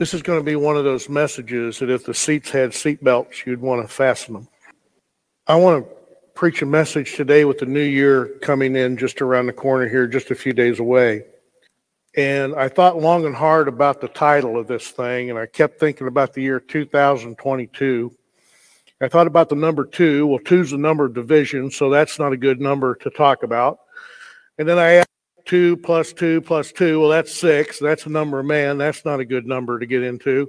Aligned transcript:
This 0.00 0.14
is 0.14 0.22
going 0.22 0.40
to 0.40 0.42
be 0.42 0.56
one 0.56 0.78
of 0.78 0.84
those 0.84 1.10
messages 1.10 1.78
that 1.78 1.90
if 1.90 2.06
the 2.06 2.14
seats 2.14 2.48
had 2.48 2.72
seat 2.72 3.04
belts, 3.04 3.44
you'd 3.44 3.60
want 3.60 3.82
to 3.82 3.94
fasten 3.94 4.32
them. 4.32 4.48
I 5.46 5.56
want 5.56 5.84
to 5.84 5.94
preach 6.32 6.62
a 6.62 6.66
message 6.66 7.16
today 7.16 7.44
with 7.44 7.58
the 7.58 7.66
new 7.66 7.82
year 7.82 8.38
coming 8.40 8.76
in 8.76 8.96
just 8.96 9.20
around 9.20 9.44
the 9.44 9.52
corner 9.52 9.86
here, 9.86 10.06
just 10.06 10.30
a 10.30 10.34
few 10.34 10.54
days 10.54 10.78
away. 10.78 11.24
And 12.16 12.54
I 12.54 12.66
thought 12.66 12.96
long 12.96 13.26
and 13.26 13.36
hard 13.36 13.68
about 13.68 14.00
the 14.00 14.08
title 14.08 14.58
of 14.58 14.68
this 14.68 14.88
thing, 14.88 15.28
and 15.28 15.38
I 15.38 15.44
kept 15.44 15.78
thinking 15.78 16.06
about 16.06 16.32
the 16.32 16.40
year 16.40 16.60
2022. 16.60 18.10
I 19.02 19.08
thought 19.08 19.26
about 19.26 19.50
the 19.50 19.54
number 19.54 19.84
two. 19.84 20.26
Well, 20.26 20.38
two's 20.38 20.70
the 20.70 20.78
number 20.78 21.04
of 21.04 21.12
division, 21.12 21.70
so 21.70 21.90
that's 21.90 22.18
not 22.18 22.32
a 22.32 22.38
good 22.38 22.58
number 22.58 22.94
to 22.94 23.10
talk 23.10 23.42
about. 23.42 23.80
And 24.56 24.66
then 24.66 24.78
I 24.78 25.04
two 25.50 25.76
plus 25.76 26.12
two 26.12 26.40
plus 26.40 26.70
two. 26.70 27.00
Well, 27.00 27.08
that's 27.10 27.34
six. 27.34 27.80
That's 27.80 28.06
a 28.06 28.08
number 28.08 28.38
of 28.38 28.46
man. 28.46 28.78
That's 28.78 29.04
not 29.04 29.18
a 29.18 29.24
good 29.24 29.46
number 29.46 29.80
to 29.80 29.86
get 29.86 30.04
into. 30.04 30.48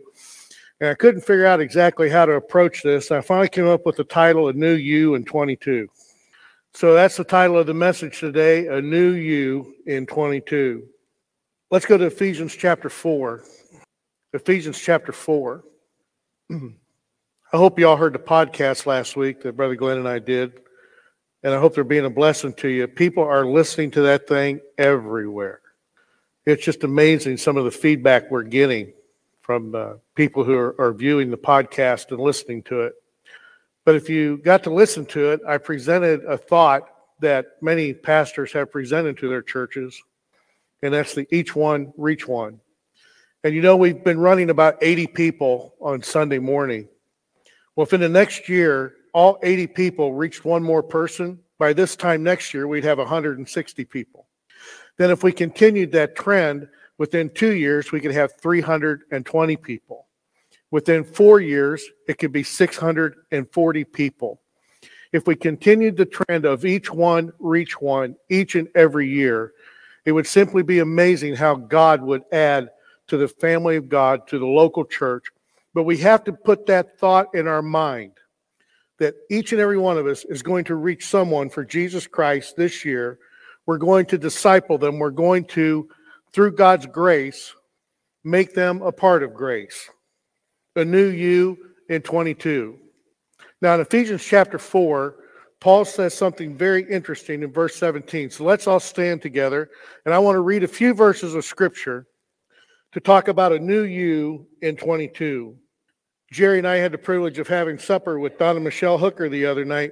And 0.80 0.92
I 0.92 0.94
couldn't 0.94 1.22
figure 1.22 1.48
out 1.48 1.60
exactly 1.60 2.08
how 2.08 2.28
to 2.28 2.34
approach 2.34 2.84
this. 2.84 3.10
I 3.10 3.20
finally 3.22 3.50
came 3.50 3.66
up 3.66 3.84
with 3.84 3.96
the 3.96 4.04
title 4.04 4.48
A 4.48 4.54
New 4.54 4.76
You 4.76 5.16
in 5.16 5.26
22. 5.26 5.88
So 6.76 6.94
that's 6.94 7.18
the 7.18 7.24
title 7.24 7.58
of 7.58 7.66
the 7.66 7.74
message 7.74 8.20
today 8.20 8.68
A 8.68 8.80
New 8.80 9.14
You 9.14 9.74
in 9.88 10.06
22. 10.06 10.84
Let's 11.72 11.88
go 11.88 11.98
to 11.98 12.06
Ephesians 12.06 12.56
chapter 12.56 12.88
4. 12.88 13.44
Ephesians 14.34 14.80
chapter 14.80 15.12
4. 15.12 15.64
I 16.52 17.58
hope 17.58 17.80
you 17.80 17.88
all 17.88 17.98
heard 17.98 18.14
the 18.14 18.20
podcast 18.20 18.86
last 18.86 19.16
week 19.16 19.42
that 19.42 19.58
Brother 19.58 19.76
Glenn 19.76 19.98
and 19.98 20.08
I 20.08 20.20
did, 20.20 20.60
and 21.44 21.54
I 21.54 21.60
hope 21.60 21.74
they're 21.74 21.84
being 21.84 22.06
a 22.06 22.10
blessing 22.10 22.54
to 22.56 22.68
you. 22.68 22.88
People 22.88 23.24
are 23.24 23.46
listening 23.46 23.92
to 23.92 24.02
that 24.02 24.28
thing 24.28 24.62
everywhere. 24.78 25.62
It's 26.46 26.64
just 26.64 26.84
amazing 26.84 27.38
some 27.38 27.58
of 27.58 27.66
the 27.66 27.72
feedback 27.72 28.30
we're 28.30 28.44
getting 28.44 28.94
from 29.42 29.76
uh, 29.76 29.94
people 30.16 30.44
who 30.44 30.56
are, 30.56 30.80
are 30.80 30.94
viewing 30.94 31.30
the 31.30 31.38
podcast 31.38 32.12
and 32.12 32.20
listening 32.20 32.64
to 32.64 32.82
it. 32.82 32.94
But 33.86 33.96
if 33.96 34.10
you 34.10 34.38
got 34.38 34.64
to 34.64 34.70
listen 34.74 35.06
to 35.08 35.32
it, 35.32 35.42
I 35.48 35.58
presented 35.58 36.24
a 36.26 36.38
thought 36.38 36.88
that 37.20 37.58
many 37.62 37.94
pastors 37.94 38.52
have 38.54 38.72
presented 38.72 39.18
to 39.20 39.30
their 39.30 39.42
churches, 39.42 40.02
and 40.82 40.94
that's 40.94 41.16
the 41.16 41.28
each 41.36 41.56
one, 41.56 41.94
reach 41.98 42.28
one. 42.28 42.60
And 43.44 43.56
you 43.56 43.62
know, 43.62 43.76
we've 43.76 44.04
been 44.04 44.20
running 44.20 44.52
about 44.52 44.78
80 44.82 45.08
people 45.08 45.76
on 45.82 46.04
Sunday 46.04 46.40
morning. 46.40 46.88
Well, 47.76 47.86
if 47.86 47.94
in 47.94 48.02
the 48.02 48.10
next 48.10 48.48
year, 48.50 48.94
all 49.14 49.40
80 49.44 49.68
people 49.68 50.14
reached 50.14 50.46
one 50.46 50.64
more 50.64 50.84
person, 50.84 51.40
by 51.58 51.74
this 51.74 51.96
time 51.96 52.24
next 52.24 52.54
year, 52.54 52.68
we'd 52.68 52.84
have 52.84 52.98
160 52.98 53.86
people. 53.86 54.28
Then, 54.98 55.12
if 55.12 55.24
we 55.24 55.32
continued 55.32 55.92
that 55.92 56.16
trend, 56.16 56.68
Within 57.02 57.32
two 57.32 57.56
years, 57.56 57.92
we 57.92 58.00
could 58.00 58.12
have 58.12 58.34
320 58.40 59.58
people. 59.58 60.06
Within 60.70 61.04
four 61.04 61.40
years, 61.40 61.84
it 62.08 62.20
could 62.20 62.32
be 62.32 62.44
640 62.44 63.84
people. 63.86 64.40
If 65.12 65.26
we 65.26 65.36
continued 65.36 65.98
the 65.98 66.06
trend 66.06 66.46
of 66.46 66.64
each 66.64 66.94
one 66.94 67.34
reach 67.40 67.82
one 67.82 68.18
each 68.30 68.54
and 68.54 68.68
every 68.76 69.10
year, 69.10 69.54
it 70.06 70.12
would 70.12 70.28
simply 70.28 70.62
be 70.62 70.78
amazing 70.78 71.34
how 71.34 71.56
God 71.56 72.04
would 72.04 72.22
add 72.32 72.70
to 73.08 73.18
the 73.18 73.28
family 73.28 73.78
of 73.78 73.90
God, 73.90 74.28
to 74.28 74.38
the 74.38 74.46
local 74.46 74.86
church. 74.86 75.26
But 75.74 75.86
we 75.86 75.98
have 75.98 76.24
to 76.26 76.34
put 76.34 76.68
that 76.68 77.00
thought 77.00 77.34
in 77.34 77.48
our 77.48 77.64
mind 77.64 78.12
that 79.02 79.16
each 79.32 79.52
and 79.52 79.60
every 79.60 79.80
one 79.80 79.98
of 79.98 80.06
us 80.06 80.26
is 80.26 80.44
going 80.44 80.64
to 80.64 80.76
reach 80.76 81.08
someone 81.08 81.50
for 81.50 81.66
Jesus 81.66 82.06
Christ 82.06 82.56
this 82.56 82.86
year. 82.86 83.18
We're 83.66 83.80
going 83.80 84.06
to 84.06 84.18
disciple 84.18 84.78
them. 84.78 85.00
We're 85.00 85.10
going 85.10 85.46
to 85.46 85.90
through 86.34 86.52
God's 86.52 86.86
grace, 86.86 87.52
make 88.24 88.54
them 88.54 88.84
a 88.84 88.92
part 88.92 89.24
of 89.24 89.34
grace. 89.34 89.90
A 90.76 90.86
new 90.86 91.08
you 91.08 91.58
in 91.90 92.04
22. 92.04 92.78
Now, 93.60 93.74
in 93.74 93.82
Ephesians 93.82 94.24
chapter 94.24 94.60
4, 94.60 95.16
Paul 95.60 95.84
says 95.84 96.14
something 96.14 96.56
very 96.56 96.88
interesting 96.88 97.42
in 97.42 97.52
verse 97.52 97.76
17. 97.78 98.30
So 98.30 98.44
let's 98.44 98.68
all 98.68 98.80
stand 98.80 99.24
together. 99.24 99.72
And 100.06 100.14
I 100.14 100.20
want 100.20 100.36
to 100.36 100.42
read 100.42 100.64
a 100.64 100.68
few 100.68 100.94
verses 100.94 101.34
of 101.34 101.44
scripture 101.44 102.06
to 102.92 103.00
talk 103.00 103.30
about 103.30 103.52
a 103.52 103.58
new 103.58 103.82
you 103.82 104.46
in 104.62 104.76
22. 104.76 105.58
Jerry 106.32 106.60
and 106.60 106.68
I 106.68 106.78
had 106.78 106.94
the 106.94 106.98
privilege 106.98 107.40
of 107.40 107.48
having 107.48 107.78
supper 107.78 108.18
with 108.18 108.38
Don 108.38 108.56
and 108.56 108.64
Michelle 108.64 108.98
Hooker 108.98 109.28
the 109.28 109.46
other 109.46 109.66
night. 109.66 109.92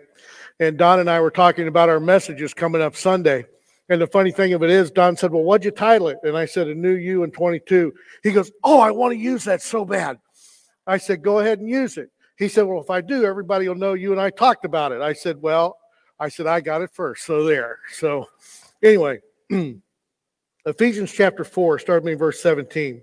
And 0.62 0.78
Don 0.78 1.00
and 1.00 1.10
I 1.10 1.20
were 1.20 1.32
talking 1.32 1.68
about 1.68 1.90
our 1.90 2.00
messages 2.00 2.54
coming 2.54 2.82
up 2.82 2.96
Sunday. 2.96 3.46
And 3.90 4.02
the 4.02 4.08
funny 4.08 4.32
thing 4.32 4.54
of 4.54 4.64
it 4.64 4.70
is, 4.70 4.90
Don 4.90 5.18
said, 5.18 5.32
Well, 5.32 5.44
what'd 5.44 5.66
you 5.66 5.72
title 5.72 6.08
it? 6.08 6.18
And 6.24 6.38
I 6.38 6.46
said, 6.46 6.68
A 6.68 6.76
New 6.76 6.96
You 6.96 7.24
in 7.24 7.32
22. 7.32 7.94
He 8.24 8.32
goes, 8.32 8.52
Oh, 8.64 8.80
I 8.80 8.92
want 8.92 9.14
to 9.14 9.18
use 9.18 9.44
that 9.46 9.62
so 9.62 9.84
bad. 9.84 10.18
I 10.88 10.98
said, 10.98 11.22
Go 11.22 11.40
ahead 11.40 11.60
and 11.60 11.70
use 11.70 11.98
it. 11.98 12.10
He 12.38 12.48
said, 12.48 12.64
Well, 12.64 12.82
if 12.82 12.90
I 12.90 13.02
do, 13.02 13.26
everybody 13.26 13.68
will 13.68 13.76
know 13.76 13.94
you 13.94 14.12
and 14.12 14.22
I 14.22 14.30
talked 14.30 14.64
about 14.64 14.92
it. 14.92 15.02
I 15.02 15.14
said, 15.14 15.42
Well, 15.42 15.78
I 16.20 16.30
said, 16.30 16.48
I 16.48 16.62
got 16.62 16.82
it 16.82 16.92
first. 16.94 17.26
So 17.26 17.44
there. 17.44 17.80
So 17.94 18.28
anyway, 18.84 19.20
Ephesians 20.66 21.12
chapter 21.12 21.44
4, 21.44 21.80
starting 21.80 22.10
in 22.10 22.18
verse 22.18 22.42
17. 22.42 23.02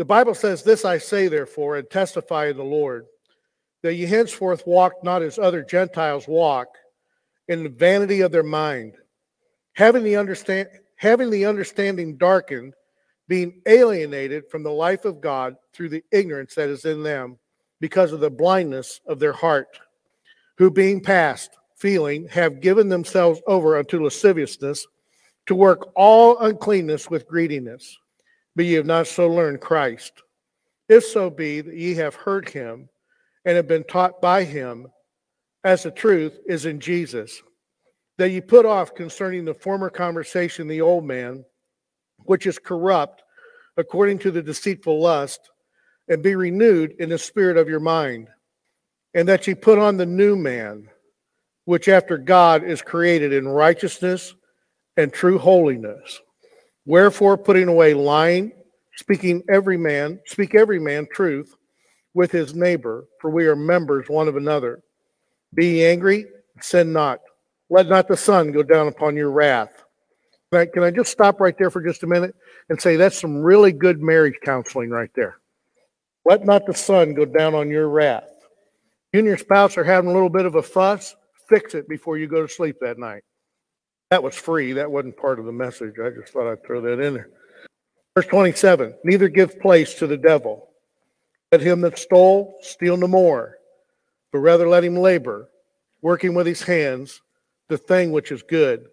The 0.00 0.06
Bible 0.06 0.32
says, 0.32 0.62
This 0.62 0.86
I 0.86 0.96
say, 0.96 1.28
therefore, 1.28 1.76
and 1.76 1.90
testify 1.90 2.46
in 2.46 2.56
the 2.56 2.64
Lord, 2.64 3.04
that 3.82 3.96
ye 3.96 4.06
henceforth 4.06 4.66
walk 4.66 4.94
not 5.04 5.20
as 5.20 5.38
other 5.38 5.62
Gentiles 5.62 6.26
walk, 6.26 6.68
in 7.48 7.64
the 7.64 7.68
vanity 7.68 8.22
of 8.22 8.32
their 8.32 8.42
mind 8.42 8.94
having 9.74 10.02
the 10.02 10.16
understand 10.16 10.68
having 10.96 11.28
the 11.28 11.44
understanding 11.44 12.16
darkened, 12.16 12.72
being 13.28 13.60
alienated 13.66 14.44
from 14.50 14.62
the 14.62 14.72
life 14.72 15.04
of 15.04 15.20
God 15.20 15.54
through 15.74 15.90
the 15.90 16.02
ignorance 16.12 16.54
that 16.54 16.70
is 16.70 16.86
in 16.86 17.02
them, 17.02 17.38
because 17.78 18.12
of 18.12 18.20
the 18.20 18.30
blindness 18.30 19.02
of 19.06 19.18
their 19.18 19.34
heart, 19.34 19.68
who 20.56 20.70
being 20.70 21.02
past 21.02 21.50
feeling 21.76 22.26
have 22.28 22.62
given 22.62 22.88
themselves 22.88 23.42
over 23.46 23.76
unto 23.76 24.02
lasciviousness, 24.02 24.86
to 25.44 25.54
work 25.54 25.92
all 25.94 26.38
uncleanness 26.38 27.10
with 27.10 27.28
greediness. 27.28 27.98
But 28.60 28.66
ye 28.66 28.74
have 28.74 28.84
not 28.84 29.06
so 29.06 29.26
learned 29.26 29.62
Christ. 29.62 30.12
If 30.86 31.02
so 31.02 31.30
be 31.30 31.62
that 31.62 31.74
ye 31.74 31.94
have 31.94 32.14
heard 32.14 32.46
him 32.46 32.90
and 33.46 33.56
have 33.56 33.66
been 33.66 33.84
taught 33.84 34.20
by 34.20 34.44
him, 34.44 34.86
as 35.64 35.82
the 35.82 35.90
truth 35.90 36.38
is 36.46 36.66
in 36.66 36.78
Jesus 36.78 37.40
that 38.18 38.28
ye 38.28 38.42
put 38.42 38.66
off 38.66 38.94
concerning 38.94 39.46
the 39.46 39.54
former 39.54 39.88
conversation, 39.88 40.68
the 40.68 40.82
old 40.82 41.06
man, 41.06 41.42
which 42.24 42.46
is 42.46 42.58
corrupt 42.58 43.22
according 43.78 44.18
to 44.18 44.30
the 44.30 44.42
deceitful 44.42 45.00
lust, 45.00 45.40
and 46.08 46.22
be 46.22 46.34
renewed 46.34 46.92
in 46.98 47.08
the 47.08 47.16
spirit 47.16 47.56
of 47.56 47.66
your 47.66 47.80
mind, 47.80 48.28
and 49.14 49.26
that 49.26 49.46
ye 49.46 49.54
put 49.54 49.78
on 49.78 49.96
the 49.96 50.04
new 50.04 50.36
man, 50.36 50.86
which 51.64 51.88
after 51.88 52.18
God 52.18 52.62
is 52.62 52.82
created 52.82 53.32
in 53.32 53.48
righteousness 53.48 54.34
and 54.98 55.10
true 55.10 55.38
holiness. 55.38 56.20
Wherefore, 56.86 57.36
putting 57.36 57.68
away 57.68 57.94
lying, 57.94 58.52
speaking 58.96 59.42
every 59.50 59.76
man, 59.76 60.20
speak 60.26 60.54
every 60.54 60.78
man 60.78 61.06
truth 61.12 61.54
with 62.14 62.32
his 62.32 62.54
neighbor, 62.54 63.06
for 63.20 63.30
we 63.30 63.46
are 63.46 63.56
members 63.56 64.08
one 64.08 64.28
of 64.28 64.36
another. 64.36 64.82
Be 65.54 65.84
angry, 65.84 66.26
sin 66.60 66.92
not. 66.92 67.20
Let 67.68 67.88
not 67.88 68.08
the 68.08 68.16
sun 68.16 68.52
go 68.52 68.62
down 68.62 68.88
upon 68.88 69.16
your 69.16 69.30
wrath. 69.30 69.84
Can 70.52 70.62
I, 70.62 70.66
can 70.66 70.82
I 70.82 70.90
just 70.90 71.12
stop 71.12 71.40
right 71.40 71.56
there 71.56 71.70
for 71.70 71.80
just 71.80 72.02
a 72.02 72.06
minute 72.06 72.34
and 72.68 72.80
say 72.80 72.96
that's 72.96 73.20
some 73.20 73.36
really 73.38 73.72
good 73.72 74.00
marriage 74.00 74.34
counseling 74.44 74.90
right 74.90 75.10
there? 75.14 75.36
Let 76.24 76.44
not 76.44 76.66
the 76.66 76.74
sun 76.74 77.14
go 77.14 77.24
down 77.24 77.54
on 77.54 77.70
your 77.70 77.88
wrath. 77.88 78.28
You 79.12 79.20
and 79.20 79.26
your 79.26 79.38
spouse 79.38 79.76
are 79.76 79.84
having 79.84 80.10
a 80.10 80.12
little 80.12 80.28
bit 80.28 80.46
of 80.46 80.56
a 80.56 80.62
fuss, 80.62 81.14
fix 81.48 81.74
it 81.74 81.88
before 81.88 82.18
you 82.18 82.26
go 82.26 82.42
to 82.42 82.52
sleep 82.52 82.76
that 82.80 82.98
night. 82.98 83.22
That 84.10 84.22
was 84.22 84.34
free. 84.34 84.72
That 84.72 84.90
wasn't 84.90 85.16
part 85.16 85.38
of 85.38 85.46
the 85.46 85.52
message. 85.52 85.94
I 86.02 86.10
just 86.10 86.32
thought 86.32 86.50
I'd 86.50 86.64
throw 86.64 86.80
that 86.80 87.00
in 87.00 87.14
there. 87.14 87.30
Verse 88.16 88.26
27 88.26 88.94
Neither 89.04 89.28
give 89.28 89.60
place 89.60 89.94
to 89.94 90.06
the 90.06 90.16
devil. 90.16 90.68
Let 91.52 91.60
him 91.60 91.80
that 91.82 91.98
stole 91.98 92.56
steal 92.60 92.96
no 92.96 93.08
more, 93.08 93.56
but 94.32 94.38
rather 94.38 94.68
let 94.68 94.84
him 94.84 94.96
labor, 94.96 95.48
working 96.02 96.34
with 96.34 96.46
his 96.46 96.62
hands 96.62 97.20
the 97.68 97.78
thing 97.78 98.12
which 98.12 98.32
is 98.32 98.42
good, 98.42 98.86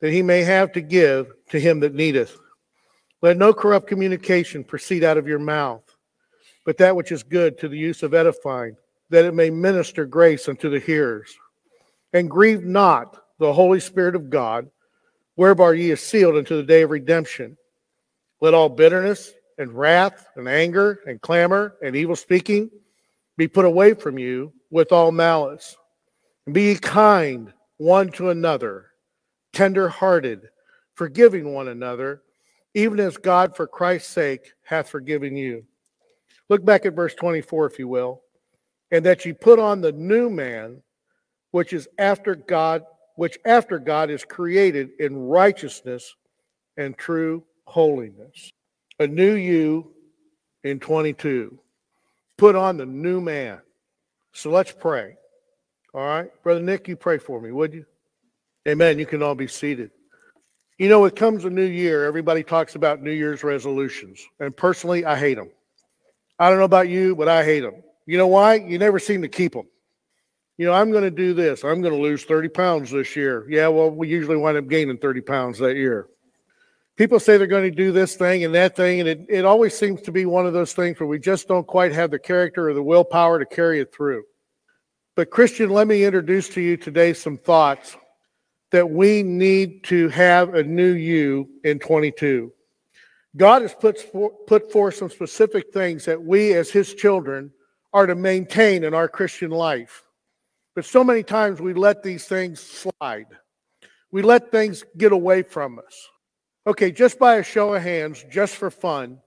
that 0.00 0.12
he 0.12 0.22
may 0.22 0.42
have 0.42 0.72
to 0.72 0.80
give 0.80 1.32
to 1.50 1.58
him 1.58 1.80
that 1.80 1.94
needeth. 1.94 2.38
Let 3.22 3.36
no 3.36 3.52
corrupt 3.52 3.86
communication 3.86 4.64
proceed 4.64 5.04
out 5.04 5.18
of 5.18 5.26
your 5.26 5.38
mouth, 5.38 5.84
but 6.64 6.78
that 6.78 6.96
which 6.96 7.12
is 7.12 7.22
good 7.22 7.58
to 7.58 7.68
the 7.68 7.78
use 7.78 8.02
of 8.02 8.14
edifying, 8.14 8.76
that 9.10 9.24
it 9.24 9.34
may 9.34 9.50
minister 9.50 10.06
grace 10.06 10.48
unto 10.48 10.70
the 10.70 10.78
hearers. 10.78 11.34
And 12.12 12.30
grieve 12.30 12.64
not 12.64 13.19
the 13.40 13.52
Holy 13.52 13.80
Spirit 13.80 14.14
of 14.14 14.30
God, 14.30 14.70
whereby 15.34 15.72
ye 15.72 15.90
are 15.90 15.96
sealed 15.96 16.36
unto 16.36 16.56
the 16.56 16.62
day 16.62 16.82
of 16.82 16.90
redemption. 16.90 17.56
Let 18.40 18.54
all 18.54 18.68
bitterness 18.68 19.32
and 19.58 19.72
wrath 19.72 20.26
and 20.36 20.46
anger 20.46 21.00
and 21.06 21.20
clamor 21.20 21.76
and 21.82 21.96
evil 21.96 22.16
speaking 22.16 22.70
be 23.36 23.48
put 23.48 23.64
away 23.64 23.94
from 23.94 24.18
you 24.18 24.52
with 24.70 24.92
all 24.92 25.10
malice. 25.10 25.76
And 26.46 26.54
be 26.54 26.74
kind 26.74 27.52
one 27.78 28.10
to 28.12 28.28
another, 28.28 28.90
tender 29.54 29.88
hearted, 29.88 30.48
forgiving 30.94 31.54
one 31.54 31.68
another, 31.68 32.22
even 32.74 33.00
as 33.00 33.16
God 33.16 33.56
for 33.56 33.66
Christ's 33.66 34.12
sake 34.12 34.52
hath 34.62 34.90
forgiven 34.90 35.34
you. 35.34 35.64
Look 36.50 36.62
back 36.62 36.84
at 36.84 36.94
verse 36.94 37.14
24, 37.14 37.66
if 37.66 37.78
you 37.78 37.88
will. 37.88 38.22
And 38.90 39.06
that 39.06 39.24
ye 39.24 39.32
put 39.32 39.58
on 39.58 39.80
the 39.80 39.92
new 39.92 40.28
man, 40.28 40.82
which 41.52 41.72
is 41.72 41.88
after 41.98 42.34
God, 42.34 42.82
which 43.20 43.38
after 43.44 43.78
God 43.78 44.08
is 44.08 44.24
created 44.24 44.92
in 44.98 45.14
righteousness 45.14 46.16
and 46.78 46.96
true 46.96 47.44
holiness. 47.66 48.50
A 48.98 49.06
new 49.06 49.34
you 49.34 49.92
in 50.64 50.80
22. 50.80 51.58
Put 52.38 52.56
on 52.56 52.78
the 52.78 52.86
new 52.86 53.20
man. 53.20 53.60
So 54.32 54.48
let's 54.48 54.72
pray. 54.72 55.16
All 55.92 56.00
right. 56.00 56.30
Brother 56.42 56.62
Nick, 56.62 56.88
you 56.88 56.96
pray 56.96 57.18
for 57.18 57.42
me, 57.42 57.52
would 57.52 57.74
you? 57.74 57.84
Amen. 58.66 58.98
You 58.98 59.04
can 59.04 59.22
all 59.22 59.34
be 59.34 59.48
seated. 59.48 59.90
You 60.78 60.88
know, 60.88 61.04
it 61.04 61.14
comes 61.14 61.44
a 61.44 61.50
new 61.50 61.60
year. 61.66 62.06
Everybody 62.06 62.42
talks 62.42 62.74
about 62.74 63.02
New 63.02 63.12
Year's 63.12 63.44
resolutions. 63.44 64.26
And 64.38 64.56
personally, 64.56 65.04
I 65.04 65.18
hate 65.18 65.34
them. 65.34 65.50
I 66.38 66.48
don't 66.48 66.58
know 66.58 66.64
about 66.64 66.88
you, 66.88 67.14
but 67.14 67.28
I 67.28 67.44
hate 67.44 67.60
them. 67.60 67.82
You 68.06 68.16
know 68.16 68.28
why? 68.28 68.54
You 68.54 68.78
never 68.78 68.98
seem 68.98 69.20
to 69.20 69.28
keep 69.28 69.52
them. 69.52 69.66
You 70.60 70.66
know, 70.66 70.74
I'm 70.74 70.90
going 70.90 71.04
to 71.04 71.10
do 71.10 71.32
this. 71.32 71.64
I'm 71.64 71.80
going 71.80 71.94
to 71.94 71.98
lose 71.98 72.24
30 72.24 72.50
pounds 72.50 72.90
this 72.90 73.16
year. 73.16 73.46
Yeah, 73.48 73.68
well, 73.68 73.90
we 73.90 74.08
usually 74.08 74.36
wind 74.36 74.58
up 74.58 74.68
gaining 74.68 74.98
30 74.98 75.22
pounds 75.22 75.58
that 75.58 75.74
year. 75.74 76.06
People 76.96 77.18
say 77.18 77.38
they're 77.38 77.46
going 77.46 77.70
to 77.70 77.74
do 77.74 77.92
this 77.92 78.14
thing 78.14 78.44
and 78.44 78.54
that 78.54 78.76
thing, 78.76 79.00
and 79.00 79.08
it, 79.08 79.24
it 79.30 79.46
always 79.46 79.74
seems 79.74 80.02
to 80.02 80.12
be 80.12 80.26
one 80.26 80.46
of 80.46 80.52
those 80.52 80.74
things 80.74 81.00
where 81.00 81.06
we 81.06 81.18
just 81.18 81.48
don't 81.48 81.66
quite 81.66 81.92
have 81.92 82.10
the 82.10 82.18
character 82.18 82.68
or 82.68 82.74
the 82.74 82.82
willpower 82.82 83.38
to 83.38 83.46
carry 83.46 83.80
it 83.80 83.90
through. 83.90 84.22
But, 85.16 85.30
Christian, 85.30 85.70
let 85.70 85.86
me 85.86 86.04
introduce 86.04 86.50
to 86.50 86.60
you 86.60 86.76
today 86.76 87.14
some 87.14 87.38
thoughts 87.38 87.96
that 88.70 88.90
we 88.90 89.22
need 89.22 89.82
to 89.84 90.10
have 90.10 90.52
a 90.52 90.62
new 90.62 90.92
you 90.92 91.48
in 91.64 91.78
22. 91.78 92.52
God 93.34 93.62
has 93.62 93.72
put, 93.72 94.12
put 94.46 94.70
forth 94.70 94.96
some 94.96 95.08
specific 95.08 95.72
things 95.72 96.04
that 96.04 96.22
we 96.22 96.52
as 96.52 96.68
his 96.68 96.92
children 96.92 97.50
are 97.94 98.04
to 98.06 98.14
maintain 98.14 98.84
in 98.84 98.92
our 98.92 99.08
Christian 99.08 99.52
life. 99.52 100.02
But 100.74 100.84
so 100.84 101.02
many 101.02 101.22
times 101.22 101.60
we 101.60 101.74
let 101.74 102.02
these 102.02 102.26
things 102.26 102.60
slide. 102.60 103.26
We 104.12 104.22
let 104.22 104.50
things 104.50 104.84
get 104.96 105.12
away 105.12 105.42
from 105.42 105.78
us. 105.78 106.08
Okay, 106.66 106.90
just 106.90 107.18
by 107.18 107.36
a 107.36 107.42
show 107.42 107.74
of 107.74 107.82
hands, 107.82 108.24
just 108.30 108.56
for 108.56 108.70
fun, 108.70 109.18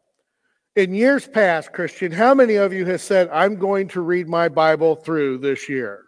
in 0.75 0.93
years 0.93 1.27
past, 1.27 1.71
Christian, 1.71 2.11
how 2.11 2.33
many 2.33 2.55
of 2.55 2.73
you 2.73 2.85
have 2.85 3.01
said, 3.01 3.29
I'm 3.29 3.57
going 3.57 3.89
to 3.89 4.01
read 4.01 4.27
my 4.27 4.49
Bible 4.49 4.95
through 4.95 5.37
this 5.39 5.69
year? 5.69 6.03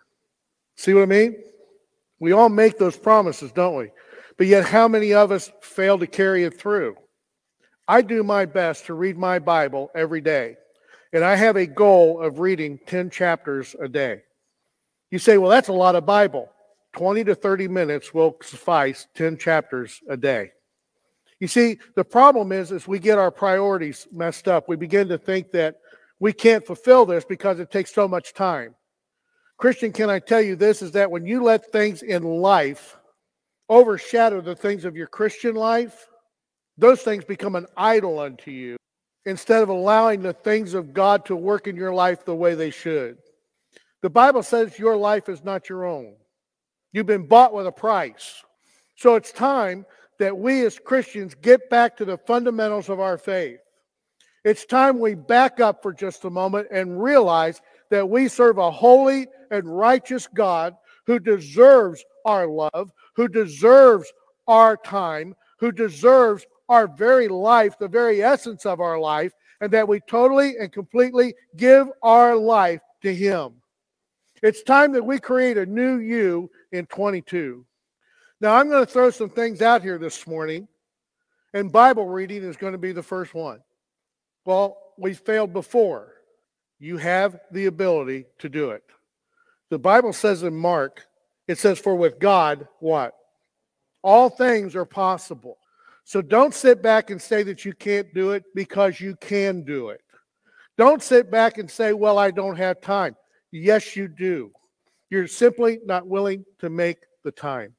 See 0.76 0.94
what 0.94 1.04
I 1.04 1.08
mean? 1.08 1.36
We 2.20 2.32
all 2.32 2.50
make 2.50 2.78
those 2.78 2.98
promises, 2.98 3.52
don't 3.52 3.76
we? 3.76 3.92
But 4.38 4.48
yet, 4.48 4.66
how 4.66 4.88
many 4.88 5.14
of 5.14 5.32
us 5.32 5.52
fail 5.62 6.00
to 6.00 6.08
carry 6.08 6.44
it 6.44 6.60
through? 6.60 6.96
I 7.88 8.02
do 8.02 8.24
my 8.24 8.46
best 8.46 8.88
to 8.88 8.96
read 8.96 9.18
my 9.18 9.38
Bible 9.38 9.92
every 9.94 10.22
day, 10.22 10.56
and 11.14 11.24
I 11.24 11.36
have 11.36 11.56
a 11.56 11.68
goal 11.68 12.20
of 12.20 12.40
reading 12.40 12.80
10 12.88 13.12
chapters 13.12 13.76
a 13.80 13.88
day. 13.88 14.24
You 15.16 15.20
say, 15.20 15.38
well, 15.38 15.50
that's 15.50 15.70
a 15.70 15.72
lot 15.72 15.96
of 15.96 16.06
Bible. 16.06 16.50
20 16.98 17.24
to 17.24 17.36
30 17.36 17.70
minutes 17.70 18.14
will 18.14 18.36
suffice 18.42 19.08
10 19.16 19.38
chapters 19.38 20.02
a 20.10 20.18
day. 20.18 20.52
You 21.40 21.48
see, 21.48 21.80
the 21.96 22.04
problem 22.04 22.52
is, 22.52 22.70
is 22.74 22.86
we 22.86 23.00
get 23.00 23.18
our 23.18 23.32
priorities 23.32 24.10
messed 24.12 24.50
up. 24.50 24.68
We 24.68 24.76
begin 24.76 25.08
to 25.08 25.18
think 25.18 25.54
that 25.54 25.78
we 26.20 26.34
can't 26.34 26.68
fulfill 26.68 27.06
this 27.06 27.24
because 27.24 27.62
it 27.62 27.72
takes 27.72 27.94
so 27.94 28.10
much 28.10 28.34
time. 28.34 28.76
Christian, 29.56 29.94
can 29.94 30.10
I 30.10 30.20
tell 30.20 30.42
you 30.42 30.58
this 30.58 30.82
is 30.82 30.92
that 30.92 31.10
when 31.10 31.26
you 31.26 31.42
let 31.42 31.72
things 31.72 32.04
in 32.04 32.22
life 32.22 32.98
overshadow 33.70 34.42
the 34.42 34.54
things 34.54 34.84
of 34.84 34.98
your 34.98 35.08
Christian 35.08 35.56
life, 35.56 36.10
those 36.78 37.04
things 37.04 37.24
become 37.24 37.56
an 37.56 37.68
idol 37.78 38.20
unto 38.20 38.52
you 38.52 38.76
instead 39.26 39.64
of 39.64 39.70
allowing 39.70 40.22
the 40.22 40.34
things 40.34 40.74
of 40.74 40.94
God 40.94 41.24
to 41.28 41.38
work 41.38 41.68
in 41.68 41.78
your 41.78 41.94
life 41.94 42.26
the 42.26 42.36
way 42.36 42.54
they 42.54 42.70
should. 42.70 43.18
The 44.06 44.10
Bible 44.12 44.44
says 44.44 44.78
your 44.78 44.96
life 44.96 45.30
is 45.30 45.44
not 45.44 45.68
your 45.68 45.84
own. 45.84 46.14
You've 46.94 47.08
been 47.08 47.26
bought 47.26 47.56
with 47.56 47.66
a 47.66 47.72
price. 47.72 48.44
So 48.94 49.16
it's 49.16 49.32
time 49.32 49.84
that 50.20 50.38
we 50.38 50.64
as 50.64 50.78
Christians 50.78 51.34
get 51.34 51.72
back 51.72 51.98
to 51.98 52.06
the 52.06 52.20
fundamentals 52.20 52.88
of 52.88 53.00
our 53.00 53.18
faith. 53.18 53.58
It's 54.44 54.64
time 54.64 55.00
we 55.00 55.16
back 55.16 55.60
up 55.60 55.82
for 55.82 55.92
just 55.92 56.24
a 56.24 56.30
moment 56.30 56.68
and 56.72 57.02
realize 57.02 57.62
that 57.90 58.08
we 58.08 58.28
serve 58.28 58.60
a 58.60 58.70
holy 58.70 59.26
and 59.50 59.76
righteous 59.76 60.28
God 60.28 60.76
who 61.08 61.18
deserves 61.18 62.06
our 62.26 62.46
love, 62.46 62.92
who 63.16 63.28
deserves 63.28 64.14
our 64.48 64.78
time, 64.78 65.34
who 65.58 65.72
deserves 65.72 66.46
our 66.70 66.88
very 66.88 67.28
life, 67.28 67.76
the 67.80 67.88
very 67.88 68.22
essence 68.22 68.68
of 68.68 68.80
our 68.80 69.00
life, 69.00 69.34
and 69.62 69.72
that 69.72 69.88
we 69.88 70.00
totally 70.02 70.58
and 70.60 70.72
completely 70.72 71.34
give 71.56 71.88
our 72.04 72.36
life 72.36 72.82
to 73.02 73.12
Him. 73.12 73.56
It's 74.46 74.62
time 74.62 74.92
that 74.92 75.04
we 75.04 75.18
create 75.18 75.58
a 75.58 75.66
new 75.66 75.98
you 75.98 76.52
in 76.72 76.86
22. 76.86 77.66
Now, 78.40 78.54
I'm 78.54 78.70
going 78.70 78.86
to 78.86 78.92
throw 78.92 79.10
some 79.10 79.32
things 79.32 79.64
out 79.64 79.82
here 79.82 79.98
this 79.98 80.28
morning, 80.28 80.68
and 81.56 81.72
Bible 81.72 82.06
reading 82.06 82.44
is 82.44 82.56
going 82.56 82.74
to 82.74 82.78
be 82.78 82.92
the 82.92 83.02
first 83.02 83.34
one. 83.34 83.62
Well, 84.46 84.78
we 85.00 85.16
failed 85.16 85.52
before. 85.52 86.14
You 86.78 86.98
have 86.98 87.40
the 87.52 87.66
ability 87.66 88.26
to 88.38 88.48
do 88.48 88.70
it. 88.70 88.84
The 89.72 89.80
Bible 89.80 90.14
says 90.14 90.44
in 90.44 90.56
Mark, 90.56 91.08
it 91.48 91.58
says, 91.58 91.80
For 91.80 91.96
with 91.96 92.20
God, 92.20 92.68
what? 92.78 93.16
All 94.04 94.30
things 94.30 94.76
are 94.76 94.86
possible. 94.86 95.58
So 96.04 96.22
don't 96.22 96.54
sit 96.54 96.84
back 96.84 97.10
and 97.10 97.20
say 97.20 97.42
that 97.42 97.66
you 97.66 97.74
can't 97.74 98.14
do 98.14 98.34
it 98.34 98.44
because 98.54 99.02
you 99.02 99.16
can 99.16 99.64
do 99.64 99.90
it. 99.90 100.02
Don't 100.78 101.02
sit 101.02 101.32
back 101.32 101.58
and 101.58 101.72
say, 101.72 101.94
Well, 101.94 102.20
I 102.20 102.30
don't 102.30 102.58
have 102.58 102.80
time. 102.80 103.16
Yes, 103.52 103.96
you 103.96 104.08
do. 104.08 104.52
You're 105.10 105.28
simply 105.28 105.80
not 105.86 106.08
willing 106.08 106.46
to 106.60 106.70
make 106.70 107.00
the 107.24 107.32
time. 107.32 107.74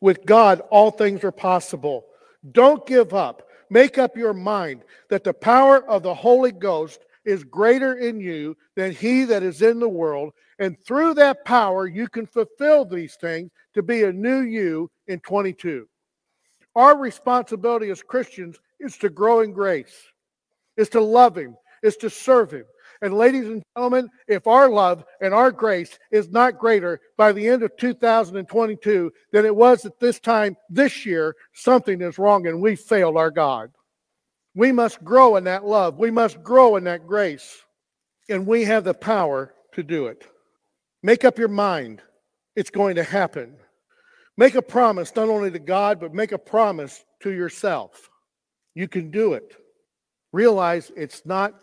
With 0.00 0.24
God, 0.24 0.60
all 0.70 0.90
things 0.90 1.24
are 1.24 1.32
possible. 1.32 2.06
Don't 2.52 2.86
give 2.86 3.14
up. 3.14 3.48
Make 3.70 3.98
up 3.98 4.16
your 4.16 4.32
mind 4.32 4.82
that 5.10 5.24
the 5.24 5.34
power 5.34 5.86
of 5.88 6.02
the 6.02 6.14
Holy 6.14 6.52
Ghost 6.52 7.00
is 7.24 7.44
greater 7.44 7.94
in 7.94 8.20
you 8.20 8.56
than 8.74 8.92
he 8.92 9.24
that 9.24 9.42
is 9.42 9.60
in 9.60 9.78
the 9.78 9.88
world. 9.88 10.32
And 10.58 10.76
through 10.84 11.14
that 11.14 11.44
power, 11.44 11.86
you 11.86 12.08
can 12.08 12.26
fulfill 12.26 12.84
these 12.84 13.16
things 13.16 13.50
to 13.74 13.82
be 13.82 14.04
a 14.04 14.12
new 14.12 14.40
you 14.40 14.90
in 15.06 15.20
22. 15.20 15.86
Our 16.74 16.96
responsibility 16.96 17.90
as 17.90 18.02
Christians 18.02 18.58
is 18.80 18.96
to 18.98 19.10
grow 19.10 19.40
in 19.40 19.52
grace, 19.52 19.94
is 20.76 20.88
to 20.90 21.00
love 21.00 21.36
him, 21.36 21.56
is 21.82 21.96
to 21.98 22.08
serve 22.08 22.52
him. 22.52 22.64
And 23.00 23.14
ladies 23.14 23.46
and 23.46 23.62
gentlemen, 23.76 24.10
if 24.26 24.46
our 24.46 24.68
love 24.68 25.04
and 25.20 25.32
our 25.32 25.52
grace 25.52 25.98
is 26.10 26.30
not 26.30 26.58
greater 26.58 27.00
by 27.16 27.32
the 27.32 27.46
end 27.46 27.62
of 27.62 27.76
2022 27.76 29.12
than 29.32 29.44
it 29.44 29.54
was 29.54 29.84
at 29.84 30.00
this 30.00 30.18
time 30.18 30.56
this 30.68 31.06
year, 31.06 31.36
something 31.52 32.00
is 32.00 32.18
wrong 32.18 32.46
and 32.46 32.60
we 32.60 32.74
failed 32.74 33.16
our 33.16 33.30
God. 33.30 33.70
We 34.54 34.72
must 34.72 35.04
grow 35.04 35.36
in 35.36 35.44
that 35.44 35.64
love. 35.64 35.98
We 35.98 36.10
must 36.10 36.42
grow 36.42 36.76
in 36.76 36.84
that 36.84 37.06
grace. 37.06 37.62
And 38.28 38.46
we 38.46 38.64
have 38.64 38.84
the 38.84 38.94
power 38.94 39.54
to 39.72 39.82
do 39.82 40.06
it. 40.06 40.26
Make 41.02 41.24
up 41.24 41.38
your 41.38 41.48
mind. 41.48 42.02
It's 42.56 42.70
going 42.70 42.96
to 42.96 43.04
happen. 43.04 43.54
Make 44.36 44.56
a 44.56 44.62
promise 44.62 45.14
not 45.14 45.28
only 45.28 45.50
to 45.52 45.58
God, 45.58 46.00
but 46.00 46.14
make 46.14 46.32
a 46.32 46.38
promise 46.38 47.04
to 47.20 47.30
yourself. 47.30 48.10
You 48.74 48.88
can 48.88 49.10
do 49.10 49.34
it. 49.34 49.56
Realize 50.32 50.90
it's 50.96 51.24
not 51.24 51.54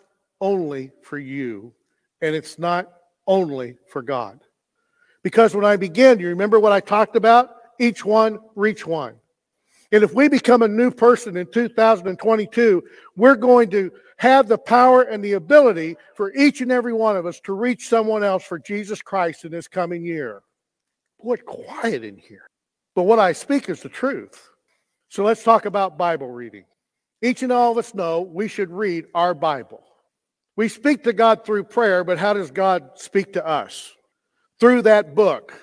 only 0.42 0.92
for 1.02 1.18
you 1.18 1.74
and 2.22 2.36
it's 2.36 2.58
not 2.58 2.92
only 3.28 3.76
for 3.88 4.02
God. 4.02 4.40
Because 5.24 5.56
when 5.56 5.66
I 5.66 5.76
began, 5.76 6.20
you 6.20 6.28
remember 6.28 6.60
what 6.60 6.72
I 6.72 6.80
talked 6.80 7.16
about? 7.16 7.56
Each 7.80 8.06
one, 8.06 8.40
reach 8.56 8.86
one. 8.86 9.16
And 9.92 10.04
if 10.04 10.14
we 10.14 10.28
become 10.28 10.62
a 10.62 10.68
new 10.68 10.92
person 10.92 11.38
in 11.38 11.48
2022, 11.52 12.84
we're 13.16 13.36
going 13.36 13.70
to 13.72 13.92
have 14.18 14.48
the 14.48 14.58
power 14.58 15.04
and 15.04 15.24
the 15.24 15.34
ability 15.34 15.98
for 16.16 16.34
each 16.34 16.62
and 16.62 16.72
every 16.72 16.94
one 16.94 17.18
of 17.18 17.26
us 17.26 17.40
to 17.42 17.54
reach 17.54 17.88
someone 17.88 18.24
else 18.24 18.44
for 18.44 18.60
Jesus 18.60 19.02
Christ 19.02 19.46
in 19.46 19.52
this 19.52 19.68
coming 19.68 20.06
year. 20.06 20.42
Boy, 21.22 21.38
quiet 21.38 22.04
in 22.04 22.18
here. 22.18 22.48
But 22.96 23.04
what 23.04 23.20
I 23.20 23.34
speak 23.34 23.70
is 23.70 23.82
the 23.82 23.90
truth. 23.90 24.50
So 25.10 25.24
let's 25.24 25.44
talk 25.44 25.66
about 25.66 25.98
Bible 25.98 26.30
reading. 26.30 26.66
Each 27.22 27.44
and 27.44 27.52
all 27.52 27.72
of 27.72 27.78
us 27.78 27.94
know 27.94 28.22
we 28.22 28.48
should 28.48 28.72
read 28.72 29.06
our 29.14 29.34
Bible. 29.34 29.84
We 30.58 30.70
speak 30.70 31.04
to 31.04 31.14
God 31.14 31.46
through 31.46 31.66
prayer, 31.66 32.04
but 32.04 32.18
how 32.18 32.34
does 32.34 32.52
God 32.52 32.92
speak 32.96 33.34
to 33.34 33.46
us? 33.46 33.94
Through 34.60 34.84
that 34.84 35.16
book. 35.16 35.54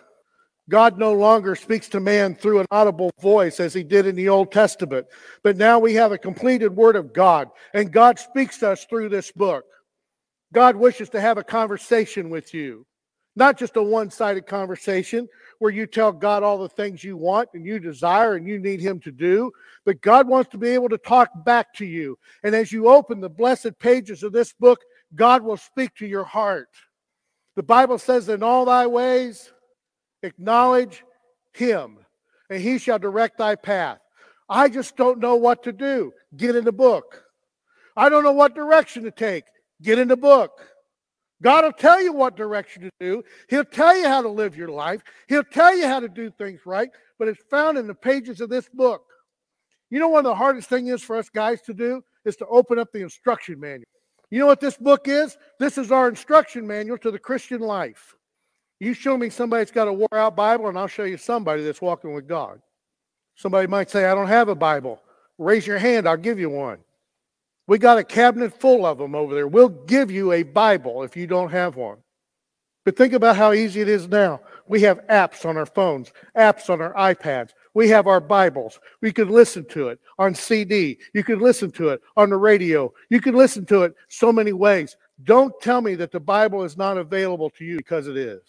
God 0.69 0.99
no 0.99 1.13
longer 1.13 1.57
speaks 1.57 1.89
to 1.91 2.01
man 2.01 2.35
through 2.35 2.61
an 2.61 2.67
audible 2.71 3.11
voice 3.21 3.59
as 3.59 3.75
he 3.75 3.83
did 3.83 4.07
in 4.07 4.15
the 4.15 4.29
Old 4.29 4.53
Testament, 4.53 5.07
but 5.43 5.57
now 5.57 5.79
we 5.79 5.95
have 5.95 6.13
a 6.13 6.19
completed 6.19 6.77
word 6.77 6.95
of 6.95 7.13
God, 7.13 7.49
and 7.75 7.93
God 7.93 8.19
speaks 8.19 8.59
to 8.59 8.71
us 8.71 8.85
through 8.85 9.09
this 9.09 9.33
book. 9.33 9.65
God 10.53 10.77
wishes 10.77 11.09
to 11.11 11.21
have 11.21 11.37
a 11.37 11.45
conversation 11.45 12.31
with 12.31 12.55
you, 12.55 12.87
not 13.35 13.59
just 13.59 13.77
a 13.77 13.83
one 13.83 14.11
sided 14.11 14.47
conversation 14.47 15.29
where 15.59 15.71
you 15.71 15.87
tell 15.87 16.12
God 16.12 16.43
all 16.43 16.59
the 16.59 16.69
things 16.69 17.03
you 17.03 17.17
want 17.17 17.49
and 17.55 17.65
you 17.65 17.79
desire 17.79 18.35
and 18.35 18.47
you 18.47 18.59
need 18.59 18.81
Him 18.81 19.01
to 19.01 19.12
do, 19.12 19.51
but 19.85 20.01
God 20.03 20.29
wants 20.29 20.51
to 20.51 20.59
be 20.59 20.69
able 20.69 20.89
to 20.91 20.99
talk 20.99 21.31
back 21.45 21.73
to 21.75 21.87
you. 21.87 22.19
And 22.43 22.55
as 22.55 22.73
you 22.73 22.89
open 22.89 23.21
the 23.21 23.31
blessed 23.31 23.79
pages 23.79 24.23
of 24.23 24.33
this 24.33 24.53
book, 24.53 24.81
God 25.15 25.43
will 25.43 25.57
speak 25.57 25.95
to 25.97 26.07
your 26.07 26.25
heart. 26.25 26.69
The 27.57 27.62
Bible 27.62 27.99
says, 27.99 28.29
In 28.29 28.43
all 28.43 28.65
thy 28.65 28.87
ways, 28.87 29.53
acknowledge 30.23 31.05
him, 31.53 31.99
and 32.51 32.61
he 32.61 32.79
shall 32.79 32.99
direct 32.99 33.39
thy 33.39 33.55
path. 33.55 33.99
I 34.49 34.69
just 34.69 34.97
don't 34.97 35.19
know 35.19 35.37
what 35.37 35.62
to 35.65 35.73
do. 35.73 36.12
Get 36.37 36.57
in 36.57 36.65
the 36.65 36.73
book. 36.73 37.25
I 37.97 38.09
don't 38.09 38.25
know 38.25 38.33
what 38.33 38.55
direction 38.55 39.05
to 39.05 39.11
take. 39.11 39.45
Get 39.83 39.99
in 39.99 40.09
the 40.09 40.17
book. 40.17 40.61
God 41.43 41.65
will 41.65 41.73
tell 41.73 42.01
you 42.01 42.13
what 42.13 42.37
direction 42.37 42.83
to 42.83 42.91
do. 43.01 43.25
He'll 43.49 43.65
tell 43.65 43.97
you 43.97 44.07
how 44.07 44.23
to 44.23 44.29
live 44.29 44.57
your 44.57 44.69
life. 44.69 45.03
He'll 45.29 45.45
tell 45.45 45.77
you 45.77 45.87
how 45.87 46.01
to 46.01 46.09
do 46.09 46.31
things 46.31 46.61
right, 46.65 46.91
but 47.19 47.29
it's 47.29 47.43
found 47.51 47.77
in 47.77 47.87
the 47.87 47.95
pages 47.95 48.41
of 48.41 48.49
this 48.49 48.69
book. 48.69 49.05
You 49.91 49.99
know, 49.99 50.09
one 50.09 50.21
of 50.21 50.31
the 50.31 50.35
hardest 50.35 50.69
things 50.69 50.89
is 50.89 51.03
for 51.03 51.17
us 51.17 51.29
guys 51.29 51.61
to 51.63 51.75
do 51.75 52.03
is 52.25 52.37
to 52.37 52.47
open 52.47 52.79
up 52.79 52.93
the 52.93 53.03
instruction 53.03 53.59
manual. 53.59 53.85
You 54.31 54.39
know 54.39 54.47
what 54.47 54.61
this 54.61 54.79
book 54.79 55.09
is? 55.09 55.37
This 55.59 55.77
is 55.77 55.93
our 55.93 56.09
instruction 56.09 56.67
manual 56.67 56.97
to 56.99 57.11
the 57.11 57.19
Christian 57.19 57.61
life. 57.61 58.15
You 58.81 58.95
show 58.95 59.17
me 59.19 59.29
somebody 59.29 59.61
that's 59.61 59.71
got 59.71 59.89
a 59.89 59.93
wore 59.93 60.09
out 60.13 60.35
Bible, 60.35 60.69
and 60.69 60.79
I'll 60.79 60.87
show 60.87 61.05
you 61.05 61.19
somebody 61.19 61.63
that's 61.63 61.83
walking 61.83 62.15
with 62.15 62.27
God. 62.27 62.61
Somebody 63.35 63.67
might 63.67 63.91
say, 63.91 64.07
I 64.07 64.15
don't 64.15 64.29
have 64.29 64.49
a 64.49 64.55
Bible. 64.55 65.03
Raise 65.39 65.67
your 65.67 65.79
hand, 65.79 66.09
I'll 66.09 66.17
give 66.17 66.39
you 66.39 66.49
one. 66.49 66.79
We 67.66 67.78
got 67.78 67.99
a 67.99 68.04
cabinet 68.04 68.59
full 68.59 68.85
of 68.85 68.99
them 68.99 69.14
over 69.14 69.35
there. 69.35 69.47
We'll 69.47 69.69
give 69.69 70.11
you 70.11 70.33
a 70.33 70.42
Bible 70.42 71.02
if 71.02 71.16
you 71.16 71.26
don't 71.26 71.50
have 71.50 71.76
one. 71.76 71.99
But 72.85 72.97
think 72.97 73.12
about 73.12 73.37
how 73.37 73.52
easy 73.52 73.81
it 73.81 73.88
is 73.88 74.09
now. 74.09 74.40
We 74.66 74.81
have 74.81 75.07
apps 75.07 75.47
on 75.47 75.57
our 75.57 75.66
phones, 75.66 76.12
apps 76.37 76.69
on 76.69 76.81
our 76.81 76.92
iPads. 76.95 77.50
We 77.75 77.88
have 77.88 78.09
our 78.09 78.21
Bibles. 78.21 78.81
We 79.00 79.12
can 79.12 79.28
listen 79.28 79.64
to 79.66 79.88
it 79.88 80.00
on 80.19 80.35
CD. 80.35 80.99
You 81.14 81.23
can 81.23 81.38
listen 81.38 81.71
to 81.73 81.90
it 81.90 82.02
on 82.16 82.31
the 82.31 82.37
radio. 82.37 82.92
You 83.09 83.21
can 83.21 83.37
listen 83.37 83.64
to 83.66 83.83
it 83.83 83.95
so 84.09 84.33
many 84.33 84.52
ways. 84.52 84.97
Don't 85.23 85.54
tell 85.61 85.81
me 85.81 85.95
that 85.95 86.11
the 86.11 86.21
Bible 86.21 86.64
is 86.64 86.76
not 86.76 86.99
available 86.99 87.50
to 87.50 87.64
you 87.64 87.76
because 87.76 88.09
it 88.09 88.16
is. 88.16 88.42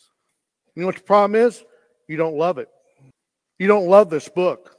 You 0.76 0.82
know 0.82 0.88
what 0.88 0.96
the 0.96 1.04
problem 1.04 1.36
is? 1.36 1.64
You 2.08 2.18
don't 2.18 2.36
love 2.36 2.58
it. 2.58 2.70
You 3.60 3.68
don't 3.68 3.88
love 3.88 4.10
this 4.10 4.28
book. 4.28 4.78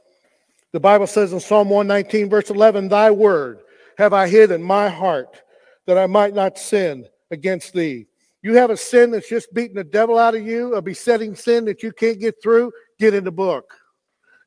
The 0.73 0.79
Bible 0.81 1.07
says 1.07 1.31
in 1.31 1.39
Psalm 1.39 1.69
119, 1.69 2.29
verse 2.29 2.49
11, 2.49 2.89
Thy 2.89 3.09
word 3.09 3.59
have 3.97 4.13
I 4.13 4.27
hid 4.27 4.51
in 4.51 4.61
my 4.61 4.89
heart 4.89 5.41
that 5.85 5.97
I 5.97 6.07
might 6.07 6.33
not 6.33 6.57
sin 6.57 7.05
against 7.31 7.73
thee. 7.73 8.07
You 8.41 8.55
have 8.55 8.69
a 8.69 8.77
sin 8.77 9.11
that's 9.11 9.29
just 9.29 9.53
beating 9.53 9.75
the 9.75 9.83
devil 9.83 10.17
out 10.17 10.35
of 10.35 10.45
you, 10.45 10.75
a 10.75 10.81
besetting 10.81 11.35
sin 11.35 11.65
that 11.65 11.81
you 11.81 11.91
can't 11.91 12.19
get 12.19 12.35
through, 12.41 12.71
get 12.99 13.13
in 13.13 13.23
the 13.23 13.31
book. 13.31 13.73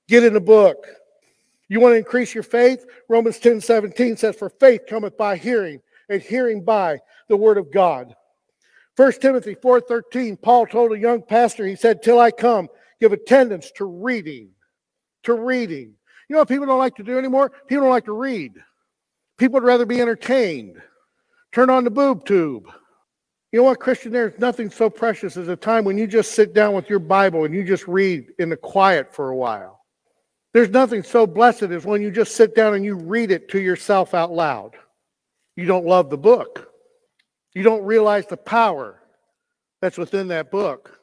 Get 0.06 0.24
in 0.24 0.32
the 0.32 0.40
book. 0.40 0.86
You 1.68 1.80
want 1.80 1.94
to 1.94 1.98
increase 1.98 2.34
your 2.34 2.44
faith? 2.44 2.86
Romans 3.08 3.38
10 3.38 3.60
17 3.60 4.16
says, 4.16 4.36
For 4.36 4.50
faith 4.50 4.82
cometh 4.88 5.16
by 5.16 5.36
hearing, 5.36 5.80
and 6.08 6.22
hearing 6.22 6.64
by 6.64 6.98
the 7.28 7.36
word 7.36 7.58
of 7.58 7.72
God. 7.72 8.14
1 8.96 9.12
Timothy 9.20 9.54
4 9.54 9.80
13, 9.80 10.36
Paul 10.36 10.66
told 10.66 10.92
a 10.92 10.98
young 10.98 11.22
pastor, 11.22 11.66
he 11.66 11.76
said, 11.76 12.02
Till 12.02 12.18
I 12.18 12.30
come, 12.30 12.68
give 13.00 13.12
attendance 13.12 13.70
to 13.76 13.84
reading. 13.84 14.50
To 15.24 15.34
reading. 15.34 15.94
You 16.28 16.34
know 16.34 16.38
what 16.40 16.48
people 16.48 16.66
don't 16.66 16.78
like 16.78 16.96
to 16.96 17.02
do 17.02 17.18
anymore? 17.18 17.52
People 17.66 17.84
don't 17.84 17.90
like 17.90 18.06
to 18.06 18.12
read. 18.12 18.52
People 19.38 19.54
would 19.54 19.66
rather 19.66 19.86
be 19.86 20.00
entertained. 20.00 20.82
Turn 21.52 21.70
on 21.70 21.84
the 21.84 21.90
boob 21.90 22.26
tube. 22.26 22.66
You 23.52 23.60
know 23.60 23.64
what, 23.64 23.80
Christian? 23.80 24.12
There's 24.12 24.38
nothing 24.38 24.70
so 24.70 24.90
precious 24.90 25.36
as 25.36 25.48
a 25.48 25.56
time 25.56 25.84
when 25.84 25.96
you 25.96 26.06
just 26.06 26.32
sit 26.34 26.52
down 26.52 26.74
with 26.74 26.90
your 26.90 26.98
Bible 26.98 27.44
and 27.44 27.54
you 27.54 27.64
just 27.64 27.88
read 27.88 28.26
in 28.38 28.50
the 28.50 28.56
quiet 28.56 29.14
for 29.14 29.30
a 29.30 29.36
while. 29.36 29.80
There's 30.52 30.68
nothing 30.68 31.02
so 31.02 31.26
blessed 31.26 31.62
as 31.62 31.86
when 31.86 32.02
you 32.02 32.10
just 32.10 32.34
sit 32.34 32.54
down 32.54 32.74
and 32.74 32.84
you 32.84 32.94
read 32.94 33.30
it 33.30 33.48
to 33.50 33.60
yourself 33.60 34.12
out 34.12 34.32
loud. 34.32 34.72
You 35.56 35.66
don't 35.66 35.86
love 35.86 36.10
the 36.10 36.18
book. 36.18 36.70
You 37.54 37.62
don't 37.62 37.84
realize 37.84 38.26
the 38.26 38.36
power 38.36 39.00
that's 39.80 39.98
within 39.98 40.28
that 40.28 40.50
book. 40.50 40.98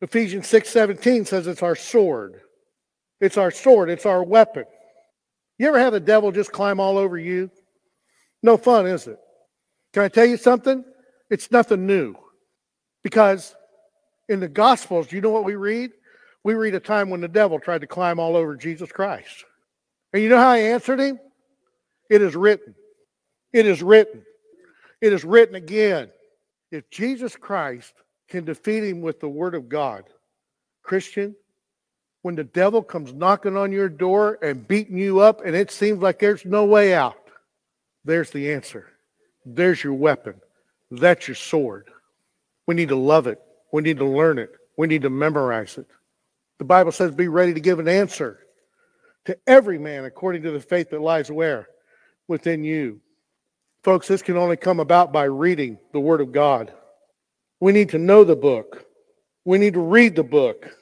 Ephesians 0.00 0.46
6 0.48 0.68
17 0.68 1.24
says 1.24 1.46
it's 1.46 1.62
our 1.62 1.76
sword. 1.76 2.40
It's 3.20 3.36
our 3.36 3.50
sword. 3.50 3.90
It's 3.90 4.06
our 4.06 4.22
weapon. 4.22 4.64
You 5.58 5.68
ever 5.68 5.78
have 5.78 5.92
the 5.92 6.00
devil 6.00 6.30
just 6.30 6.52
climb 6.52 6.78
all 6.78 6.98
over 6.98 7.18
you? 7.18 7.50
No 8.42 8.56
fun, 8.56 8.86
is 8.86 9.06
it? 9.06 9.18
Can 9.92 10.02
I 10.02 10.08
tell 10.08 10.26
you 10.26 10.36
something? 10.36 10.84
It's 11.30 11.50
nothing 11.50 11.86
new. 11.86 12.14
Because 13.02 13.54
in 14.28 14.40
the 14.40 14.48
Gospels, 14.48 15.12
you 15.12 15.20
know 15.20 15.30
what 15.30 15.44
we 15.44 15.54
read? 15.54 15.90
We 16.44 16.54
read 16.54 16.74
a 16.74 16.80
time 16.80 17.10
when 17.10 17.20
the 17.20 17.28
devil 17.28 17.58
tried 17.58 17.80
to 17.80 17.86
climb 17.86 18.18
all 18.18 18.36
over 18.36 18.56
Jesus 18.56 18.92
Christ. 18.92 19.44
And 20.12 20.22
you 20.22 20.28
know 20.28 20.38
how 20.38 20.54
he 20.54 20.62
answered 20.62 21.00
him? 21.00 21.18
It 22.08 22.22
is 22.22 22.36
written. 22.36 22.74
It 23.52 23.66
is 23.66 23.82
written. 23.82 24.24
It 25.00 25.12
is 25.12 25.24
written 25.24 25.54
again. 25.54 26.10
If 26.70 26.90
Jesus 26.90 27.36
Christ 27.36 27.92
can 28.28 28.44
defeat 28.44 28.84
him 28.84 29.00
with 29.00 29.20
the 29.20 29.28
word 29.28 29.54
of 29.54 29.68
God, 29.68 30.04
Christian, 30.82 31.34
when 32.22 32.34
the 32.34 32.44
devil 32.44 32.82
comes 32.82 33.12
knocking 33.12 33.56
on 33.56 33.72
your 33.72 33.88
door 33.88 34.38
and 34.42 34.66
beating 34.66 34.98
you 34.98 35.20
up 35.20 35.44
and 35.44 35.54
it 35.54 35.70
seems 35.70 36.02
like 36.02 36.18
there's 36.18 36.44
no 36.44 36.64
way 36.64 36.94
out, 36.94 37.16
there's 38.08 38.30
the 38.30 38.52
answer. 38.52 38.86
There's 39.44 39.84
your 39.84 39.92
weapon. 39.92 40.34
That's 40.90 41.28
your 41.28 41.34
sword. 41.34 41.90
We 42.66 42.74
need 42.74 42.88
to 42.88 42.96
love 42.96 43.26
it. 43.26 43.38
We 43.70 43.82
need 43.82 43.98
to 43.98 44.06
learn 44.06 44.38
it. 44.38 44.50
We 44.78 44.86
need 44.86 45.02
to 45.02 45.10
memorize 45.10 45.76
it. 45.76 45.86
The 46.58 46.64
Bible 46.64 46.90
says, 46.90 47.14
be 47.14 47.28
ready 47.28 47.52
to 47.52 47.60
give 47.60 47.78
an 47.78 47.86
answer 47.86 48.40
to 49.26 49.36
every 49.46 49.78
man 49.78 50.06
according 50.06 50.42
to 50.44 50.50
the 50.50 50.60
faith 50.60 50.88
that 50.90 51.02
lies 51.02 51.30
where? 51.30 51.68
Within 52.28 52.64
you. 52.64 53.00
Folks, 53.82 54.08
this 54.08 54.22
can 54.22 54.38
only 54.38 54.56
come 54.56 54.80
about 54.80 55.12
by 55.12 55.24
reading 55.24 55.78
the 55.92 56.00
Word 56.00 56.22
of 56.22 56.32
God. 56.32 56.72
We 57.60 57.72
need 57.72 57.90
to 57.90 57.98
know 57.98 58.24
the 58.24 58.36
book. 58.36 58.86
We 59.44 59.58
need 59.58 59.74
to 59.74 59.80
read 59.80 60.16
the 60.16 60.24
book. 60.24 60.74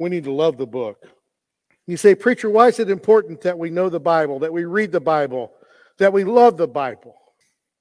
We 0.00 0.08
need 0.08 0.24
to 0.24 0.32
love 0.32 0.58
the 0.58 0.66
book. 0.66 1.04
You 1.86 1.96
say, 1.96 2.14
Preacher, 2.14 2.50
why 2.50 2.66
is 2.66 2.80
it 2.80 2.90
important 2.90 3.40
that 3.42 3.58
we 3.58 3.70
know 3.70 3.88
the 3.88 4.00
Bible, 4.00 4.40
that 4.40 4.52
we 4.52 4.64
read 4.64 4.90
the 4.90 5.00
Bible, 5.00 5.52
that 5.98 6.12
we 6.12 6.24
love 6.24 6.56
the 6.56 6.68
Bible? 6.68 7.14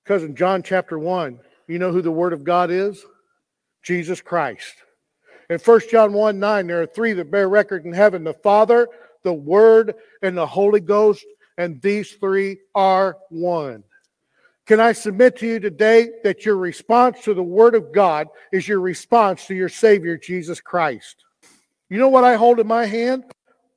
Because 0.04 0.24
in 0.24 0.36
John 0.36 0.64
chapter 0.64 0.98
1, 0.98 1.40
you 1.68 1.80
know 1.80 1.92
who 1.92 2.02
the 2.02 2.12
Word 2.12 2.34
of 2.34 2.44
God 2.44 2.72
is? 2.72 3.04
Jesus 3.84 4.22
Christ. 4.22 4.74
In 5.50 5.60
1 5.60 5.82
John 5.90 6.14
1 6.14 6.40
9, 6.40 6.68
there 6.68 6.82
are 6.82 6.88
three 6.88 7.14
that 7.14 7.32
bear 7.32 7.48
record 7.48 7.86
in 7.86 7.94
heaven 7.94 8.24
the 8.24 8.34
Father, 8.34 8.88
the 9.24 9.34
Word, 9.34 9.96
and 10.22 10.38
the 10.38 10.46
Holy 10.46 10.80
Ghost, 10.80 11.26
and 11.58 11.82
these 11.82 12.14
three 12.14 12.58
are 12.76 13.18
one. 13.30 13.84
Can 14.66 14.82
I 14.82 14.92
submit 14.92 15.38
to 15.38 15.48
you 15.48 15.60
today 15.62 16.10
that 16.26 16.46
your 16.46 16.58
response 16.58 17.24
to 17.24 17.34
the 17.34 17.44
Word 17.44 17.76
of 17.76 17.94
God 17.94 18.28
is 18.52 18.68
your 18.68 18.82
response 18.82 19.48
to 19.48 19.56
your 19.56 19.70
Savior, 19.70 20.18
Jesus 20.18 20.60
Christ? 20.60 21.24
You 21.90 21.98
know 21.98 22.10
what 22.10 22.26
I 22.26 22.36
hold 22.36 22.60
in 22.60 22.68
my 22.68 22.86
hand? 22.86 23.24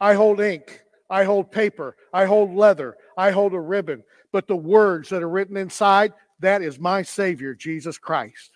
I 0.01 0.15
hold 0.15 0.41
ink. 0.41 0.83
I 1.09 1.23
hold 1.23 1.53
paper. 1.53 1.97
I 2.13 2.25
hold 2.25 2.55
leather. 2.55 2.97
I 3.17 3.31
hold 3.31 3.55
a 3.55 3.61
ribbon. 3.61 4.03
But 4.33 4.47
the 4.47 4.57
words 4.57 5.09
that 5.09 5.23
are 5.23 5.29
written 5.29 5.57
inside, 5.57 6.13
that 6.41 6.63
is 6.63 6.79
my 6.79 7.03
Savior, 7.03 7.55
Jesus 7.55 7.99
Christ. 7.99 8.51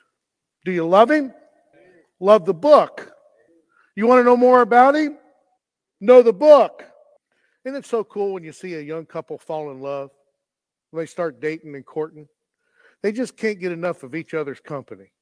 Do 0.65 0.73
you 0.73 0.87
love 0.87 1.11
Him? 1.11 1.33
Love 2.21 2.45
the 2.45 2.55
book. 2.55 3.13
You 3.97 4.07
want 4.07 4.21
to 4.21 4.25
know 4.25 4.37
more 4.37 4.63
about 4.63 4.95
Him? 4.95 5.19
Know 6.01 6.23
the 6.23 6.33
book. 6.33 6.85
Isn't 7.65 7.79
it 7.79 7.87
so 7.87 8.05
cool 8.05 8.33
when 8.33 8.45
you 8.45 8.53
see 8.53 8.75
a 8.75 8.81
young 8.81 9.07
couple 9.07 9.39
fall 9.39 9.71
in 9.71 9.81
love? 9.81 10.11
When 10.91 11.03
they 11.03 11.07
start 11.07 11.41
dating 11.41 11.75
and 11.75 11.85
courting? 11.85 12.29
They 13.03 13.13
just 13.13 13.37
can't 13.37 13.61
get 13.61 13.73
enough 13.73 14.03
of 14.03 14.15
each 14.15 14.33
other's 14.33 14.61
company. 14.61 15.13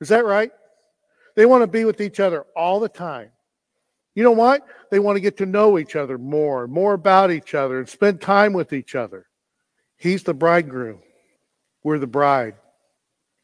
Is 0.00 0.08
that 0.08 0.24
right? 0.24 0.50
They 1.34 1.46
want 1.46 1.62
to 1.62 1.66
be 1.66 1.84
with 1.84 2.00
each 2.00 2.20
other 2.20 2.44
all 2.56 2.80
the 2.80 2.88
time. 2.88 3.30
You 4.14 4.24
know 4.24 4.32
what? 4.32 4.66
They 4.90 4.98
want 4.98 5.16
to 5.16 5.20
get 5.20 5.36
to 5.38 5.46
know 5.46 5.78
each 5.78 5.94
other 5.94 6.18
more, 6.18 6.66
more 6.66 6.94
about 6.94 7.30
each 7.30 7.54
other, 7.54 7.78
and 7.78 7.88
spend 7.88 8.20
time 8.20 8.52
with 8.52 8.72
each 8.72 8.94
other. 8.94 9.26
He's 9.98 10.22
the 10.22 10.34
bridegroom. 10.34 11.00
We're 11.82 11.98
the 11.98 12.06
bride. 12.06 12.54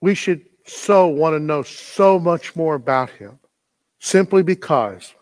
We 0.01 0.15
should 0.15 0.45
so 0.67 1.09
want 1.09 1.35
to 1.35 1.41
know 1.41 1.63
so 1.63 2.19
much 2.19 2.57
more 2.57 2.75
about 2.75 3.11
him 3.11 3.39
simply 3.99 4.43
because 4.43 5.15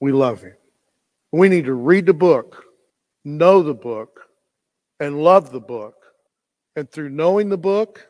we 0.00 0.12
love 0.12 0.42
him. 0.42 0.54
We 1.32 1.48
need 1.48 1.64
to 1.64 1.74
read 1.74 2.06
the 2.06 2.14
book, 2.14 2.64
know 3.24 3.62
the 3.62 3.74
book, 3.74 4.20
and 5.00 5.22
love 5.22 5.50
the 5.50 5.60
book. 5.60 5.94
And 6.76 6.90
through 6.90 7.10
knowing 7.10 7.48
the 7.48 7.58
book, 7.58 8.08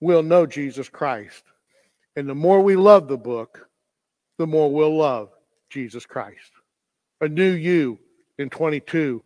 we'll 0.00 0.22
know 0.22 0.46
Jesus 0.46 0.88
Christ. 0.88 1.42
And 2.16 2.28
the 2.28 2.34
more 2.34 2.60
we 2.60 2.76
love 2.76 3.08
the 3.08 3.18
book, 3.18 3.68
the 4.38 4.46
more 4.46 4.72
we'll 4.72 4.96
love 4.96 5.30
Jesus 5.70 6.06
Christ. 6.06 6.52
A 7.20 7.28
new 7.28 7.50
you 7.50 7.98
in 8.38 8.50
22 8.50 9.22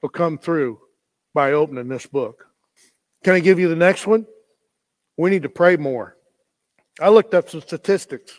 will 0.00 0.08
come 0.08 0.38
through 0.38 0.80
by 1.34 1.52
opening 1.52 1.88
this 1.88 2.06
book. 2.06 2.46
Can 3.24 3.34
I 3.34 3.40
give 3.40 3.58
you 3.58 3.68
the 3.68 3.76
next 3.76 4.06
one? 4.06 4.26
We 5.16 5.30
need 5.30 5.42
to 5.42 5.48
pray 5.48 5.76
more. 5.76 6.16
I 7.00 7.08
looked 7.08 7.34
up 7.34 7.48
some 7.48 7.60
statistics. 7.60 8.32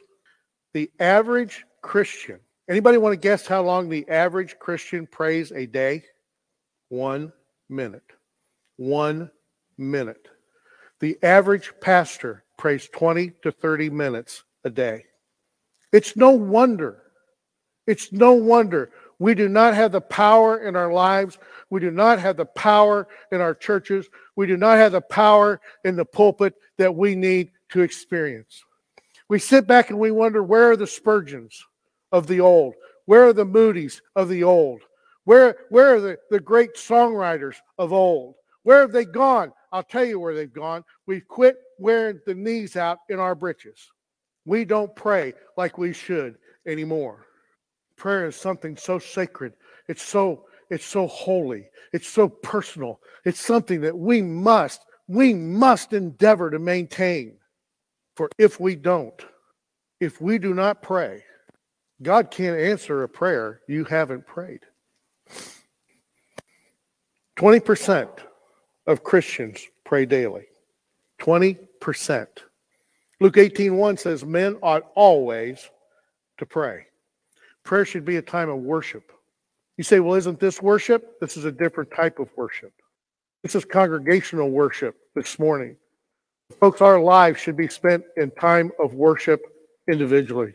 The 0.74 0.90
average 1.00 1.64
Christian, 1.82 2.40
anybody 2.70 2.98
want 2.98 3.14
to 3.14 3.18
guess 3.18 3.46
how 3.46 3.62
long 3.62 3.90
the 3.90 4.08
average 4.10 4.58
Christian 4.60 5.08
prays 5.08 5.52
a 5.52 5.66
day? 5.66 6.04
One 6.90 7.32
minute. 7.70 8.04
One 8.78 9.32
minute. 9.78 10.28
The 11.00 11.18
average 11.24 11.74
pastor 11.82 12.44
prays 12.58 12.88
20 12.90 13.32
to 13.44 13.52
30 13.52 13.90
minutes 13.90 14.44
a 14.64 14.70
day. 14.70 15.06
It's 15.92 16.16
no 16.16 16.32
wonder. 16.32 17.02
It's 17.88 18.12
no 18.12 18.34
wonder 18.34 18.92
we 19.22 19.36
do 19.36 19.48
not 19.48 19.76
have 19.76 19.92
the 19.92 20.02
power 20.02 20.68
in 20.68 20.76
our 20.76 20.92
lives. 20.92 21.38
We 21.70 21.80
do 21.80 21.92
not 21.92 22.18
have 22.18 22.38
the 22.38 22.46
power 22.48 23.08
in 23.32 23.40
our 23.40 23.54
churches. 23.54 24.10
We 24.36 24.48
do 24.48 24.58
not 24.58 24.78
have 24.78 24.94
the 24.94 25.02
power 25.02 25.62
in 25.86 25.96
the 25.96 26.06
pulpit 26.06 26.56
that 26.80 26.96
we 26.96 27.14
need 27.14 27.52
to 27.70 27.82
experience. 27.82 28.64
We 29.30 29.38
sit 29.38 29.68
back 29.68 29.92
and 29.92 30.00
we 30.00 30.10
wonder 30.10 30.42
where 30.42 30.72
are 30.72 30.76
the 30.76 30.88
Spurgeons 30.88 31.64
of 32.12 32.26
the 32.26 32.40
old? 32.40 32.74
Where 33.06 33.28
are 33.28 33.34
the 33.34 33.46
Moody's 33.46 34.02
of 34.16 34.28
the 34.28 34.44
old? 34.44 34.82
Where, 35.26 35.56
where 35.70 35.94
are 35.94 36.02
the, 36.02 36.18
the 36.32 36.40
great 36.40 36.74
songwriters 36.74 37.58
of 37.78 37.94
old? 37.94 38.34
Where 38.64 38.82
have 38.82 38.92
they 38.92 39.06
gone? 39.06 39.54
I'll 39.72 39.84
tell 39.84 40.04
you 40.04 40.20
where 40.20 40.34
they've 40.34 40.52
gone. 40.52 40.84
We've 41.06 41.28
quit 41.28 41.58
wearing 41.78 42.22
the 42.26 42.34
knees 42.34 42.76
out 42.76 42.98
in 43.08 43.20
our 43.20 43.36
breeches. 43.36 43.92
We 44.46 44.66
don't 44.66 44.96
pray 44.96 45.36
like 45.58 45.78
we 45.78 45.94
should 45.94 46.40
anymore. 46.66 47.28
Prayer 48.02 48.26
is 48.26 48.36
something 48.36 48.76
so 48.76 48.98
sacred. 48.98 49.54
It's 49.88 50.02
so 50.02 50.46
it's 50.72 50.86
so 50.86 51.06
holy. 51.06 51.70
It's 51.94 52.08
so 52.08 52.28
personal. 52.28 53.00
It's 53.26 53.40
something 53.40 53.80
that 53.82 53.96
we 53.96 54.24
must 54.24 54.84
we 55.08 55.36
must 55.36 55.94
endeavor 55.94 56.50
to 56.50 56.58
maintain. 56.58 57.38
For 58.16 58.32
if 58.40 58.60
we 58.60 58.76
don't, 58.76 59.24
if 60.00 60.20
we 60.20 60.40
do 60.40 60.56
not 60.56 60.82
pray, 60.82 61.24
God 62.02 62.32
can't 62.32 62.60
answer 62.60 63.04
a 63.04 63.08
prayer 63.08 63.62
you 63.68 63.84
haven't 63.84 64.26
prayed. 64.26 64.62
20% 67.38 68.10
of 68.88 69.04
Christians 69.04 69.62
pray 69.86 70.08
daily. 70.08 70.48
20%. 71.20 72.28
Luke 73.20 73.36
18:1 73.36 74.00
says 74.00 74.26
men 74.26 74.58
ought 74.64 74.90
always 74.96 75.70
to 76.40 76.48
pray. 76.48 76.88
Prayer 77.64 77.86
should 77.86 78.06
be 78.06 78.18
a 78.18 78.22
time 78.22 78.50
of 78.50 78.58
worship. 78.58 79.12
You 79.78 79.84
say, 79.84 80.00
well, 80.00 80.16
isn't 80.16 80.40
this 80.40 80.62
worship? 80.62 81.20
This 81.20 81.38
is 81.38 81.46
a 81.46 81.52
different 81.52 81.92
type 81.92 82.20
of 82.20 82.30
worship. 82.36 82.74
This 83.44 83.56
is 83.56 83.66
congregational 83.66 84.50
worship 84.50 84.96
this 85.16 85.40
morning. 85.40 85.76
Folks, 86.60 86.82
our 86.82 87.00
lives 87.00 87.40
should 87.40 87.58
be 87.58 87.68
spent 87.68 88.04
in 88.18 88.32
time 88.32 88.72
of 88.80 88.94
worship 88.94 89.42
individually 89.90 90.54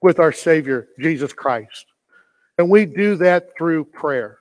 with 0.00 0.18
our 0.18 0.32
Savior, 0.32 0.88
Jesus 0.98 1.32
Christ. 1.32 1.86
And 2.58 2.70
we 2.70 2.86
do 2.86 3.16
that 3.16 3.56
through 3.56 3.84
prayer. 3.84 4.38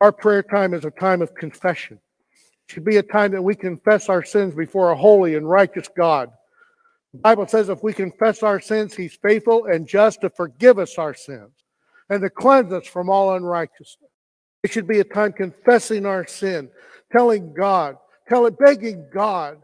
Our 0.00 0.12
prayer 0.12 0.42
time 0.42 0.74
is 0.74 0.84
a 0.84 0.90
time 0.90 1.22
of 1.22 1.34
confession. 1.34 1.98
It 2.32 2.72
should 2.72 2.84
be 2.84 2.98
a 2.98 3.02
time 3.02 3.32
that 3.32 3.42
we 3.42 3.54
confess 3.54 4.08
our 4.08 4.22
sins 4.22 4.54
before 4.54 4.90
a 4.90 4.96
holy 4.96 5.34
and 5.36 5.48
righteous 5.48 5.88
God. 5.96 6.30
The 7.14 7.20
Bible 7.20 7.46
says 7.46 7.68
if 7.68 7.82
we 7.82 7.92
confess 7.92 8.42
our 8.42 8.60
sins, 8.60 8.94
He's 8.94 9.14
faithful 9.14 9.66
and 9.66 9.86
just 9.86 10.20
to 10.20 10.30
forgive 10.30 10.78
us 10.78 10.98
our 10.98 11.14
sins 11.14 11.52
and 12.10 12.20
to 12.22 12.30
cleanse 12.30 12.72
us 12.72 12.86
from 12.86 13.08
all 13.08 13.34
unrighteousness. 13.34 14.10
It 14.62 14.72
should 14.72 14.86
be 14.86 15.00
a 15.00 15.04
time 15.04 15.32
confessing 15.32 16.04
our 16.04 16.26
sin, 16.26 16.68
telling 17.12 17.54
God, 17.54 17.96
telling, 18.28 18.54
begging 18.54 19.06
God, 19.12 19.58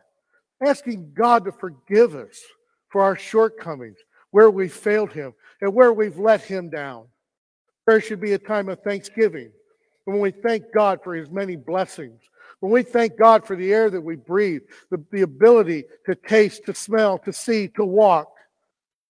asking 0.64 1.12
God 1.14 1.44
to 1.44 1.52
forgive 1.52 2.14
us 2.14 2.40
for 2.88 3.02
our 3.02 3.16
shortcomings, 3.16 3.98
where 4.30 4.50
we 4.50 4.68
failed 4.68 5.12
Him, 5.12 5.34
and 5.60 5.74
where 5.74 5.92
we've 5.92 6.18
let 6.18 6.42
Him 6.42 6.70
down. 6.70 7.06
Prayer 7.84 8.00
should 8.00 8.20
be 8.20 8.32
a 8.32 8.38
time 8.38 8.68
of 8.68 8.80
thanksgiving 8.82 9.50
when 10.04 10.20
we 10.20 10.30
thank 10.30 10.64
God 10.72 11.00
for 11.02 11.14
His 11.14 11.30
many 11.30 11.56
blessings 11.56 12.20
when 12.64 12.72
we 12.72 12.82
thank 12.82 13.18
God 13.18 13.46
for 13.46 13.56
the 13.56 13.74
air 13.74 13.90
that 13.90 14.00
we 14.00 14.16
breathe, 14.16 14.62
the, 14.90 14.96
the 15.12 15.20
ability 15.20 15.84
to 16.06 16.14
taste, 16.14 16.64
to 16.64 16.72
smell, 16.72 17.18
to 17.18 17.30
see, 17.30 17.68
to 17.68 17.84
walk. 17.84 18.32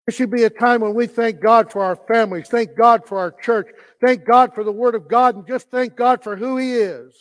It 0.08 0.14
should 0.14 0.32
be 0.32 0.46
a 0.46 0.50
time 0.50 0.80
when 0.80 0.94
we 0.94 1.06
thank 1.06 1.42
God 1.42 1.70
for 1.70 1.84
our 1.84 1.98
families, 1.98 2.48
thank 2.48 2.78
God 2.78 3.06
for 3.06 3.20
our 3.20 3.30
church, 3.30 3.68
thank 4.00 4.24
God 4.24 4.56
for 4.56 4.64
the 4.64 4.72
Word 4.72 4.96
of 4.96 5.10
God, 5.10 5.36
and 5.36 5.46
just 5.46 5.70
thank 5.70 5.98
God 5.98 6.24
for 6.24 6.38
who 6.38 6.56
He 6.56 6.76
is. 6.76 7.14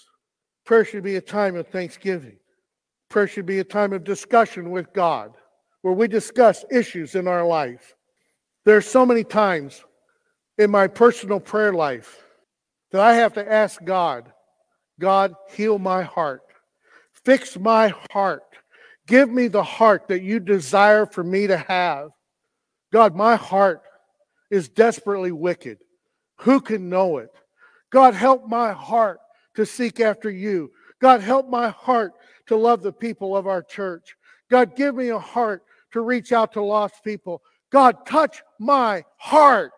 Prayer 0.65 0.85
should 0.85 1.03
be 1.03 1.17
a 1.17 1.21
time 1.21 1.57
of 1.57 1.67
thanksgiving. 1.67 2.37
Prayer 3.09 3.27
should 3.27 3.47
be 3.47 3.59
a 3.59 3.65
time 3.65 3.93
of 3.93 4.05
discussion 4.05 4.71
with 4.71 4.93
God, 4.93 5.33
where 5.83 5.95
we 5.95 6.07
discuss 6.07 6.65
issues 6.71 7.17
in 7.17 7.27
our 7.27 7.45
life. 7.45 7.97
There 8.65 8.77
are 8.77 8.81
so 8.81 9.05
many 9.05 9.25
times 9.25 9.83
in 10.59 10.71
my 10.71 10.87
personal 10.87 11.41
prayer 11.41 11.73
life 11.73 12.23
that 12.93 13.01
I 13.01 13.15
have 13.15 13.33
to 13.33 13.53
ask 13.53 13.85
God, 13.85 14.33
God, 15.01 15.35
heal 15.49 15.79
my 15.79 16.03
heart. 16.03 16.43
Fix 17.25 17.59
my 17.59 17.93
heart. 18.13 18.45
Give 19.07 19.29
me 19.29 19.49
the 19.49 19.63
heart 19.63 20.07
that 20.09 20.23
you 20.23 20.39
desire 20.39 21.07
for 21.07 21.25
me 21.25 21.49
to 21.49 21.57
have. 21.57 22.11
God, 22.93 23.17
my 23.17 23.35
heart 23.35 23.83
is 24.51 24.69
desperately 24.69 25.33
wicked. 25.33 25.79
Who 26.41 26.61
can 26.61 26.89
know 26.89 27.19
it? 27.19 27.31
God, 27.91 28.15
help 28.15 28.47
my 28.47 28.73
heart 28.73 29.19
to 29.57 29.67
seek 29.67 29.99
after 29.99 30.31
you. 30.31 30.71
God, 31.01 31.21
help 31.23 31.49
my 31.49 31.71
heart 31.71 32.13
to 32.47 32.57
love 32.57 32.83
the 32.83 32.93
people 32.93 33.37
of 33.37 33.47
our 33.47 33.63
church. 33.63 34.15
God, 34.51 34.77
give 34.77 34.95
me 34.95 35.09
a 35.09 35.19
heart 35.19 35.63
to 35.93 36.03
reach 36.03 36.33
out 36.33 36.53
to 36.53 36.63
lost 36.63 37.03
people. 37.03 37.43
God, 37.73 38.07
touch 38.07 38.43
my 38.59 39.05
heart. 39.17 39.73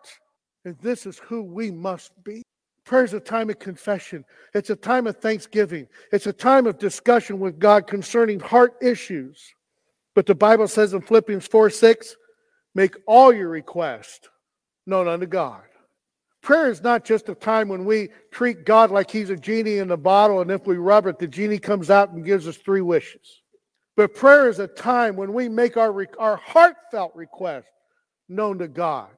And 0.65 0.77
this 0.79 1.05
is 1.05 1.19
who 1.19 1.43
we 1.43 1.71
must 1.71 2.11
be. 2.23 2.43
Prayer 2.85 3.05
is 3.05 3.13
a 3.13 3.19
time 3.19 3.49
of 3.49 3.59
confession. 3.59 4.25
It's 4.53 4.69
a 4.69 4.75
time 4.75 5.07
of 5.07 5.17
thanksgiving. 5.17 5.87
It's 6.11 6.27
a 6.27 6.33
time 6.33 6.67
of 6.67 6.77
discussion 6.77 7.39
with 7.39 7.59
God 7.59 7.87
concerning 7.87 8.39
heart 8.39 8.75
issues. 8.81 9.53
But 10.15 10.25
the 10.25 10.35
Bible 10.35 10.67
says 10.67 10.93
in 10.93 11.01
Philippians 11.01 11.47
4 11.47 11.69
6, 11.69 12.15
make 12.75 12.95
all 13.07 13.31
your 13.31 13.49
requests 13.49 14.27
known 14.85 15.07
unto 15.07 15.25
God. 15.25 15.61
Prayer 16.41 16.69
is 16.69 16.81
not 16.81 17.05
just 17.05 17.29
a 17.29 17.35
time 17.35 17.69
when 17.69 17.85
we 17.85 18.09
treat 18.31 18.65
God 18.65 18.91
like 18.91 19.09
he's 19.09 19.29
a 19.29 19.37
genie 19.37 19.77
in 19.77 19.91
a 19.91 19.97
bottle, 19.97 20.41
and 20.41 20.51
if 20.51 20.67
we 20.67 20.75
rub 20.75 21.07
it, 21.07 21.17
the 21.17 21.27
genie 21.27 21.57
comes 21.57 21.89
out 21.89 22.11
and 22.11 22.25
gives 22.25 22.49
us 22.49 22.57
three 22.57 22.81
wishes. 22.81 23.41
But 23.95 24.13
prayer 24.13 24.49
is 24.49 24.59
a 24.59 24.67
time 24.67 25.15
when 25.15 25.31
we 25.31 25.47
make 25.47 25.77
our, 25.77 26.05
our 26.19 26.35
heartfelt 26.35 27.15
request 27.15 27.67
known 28.27 28.57
to 28.59 28.67
God. 28.67 29.09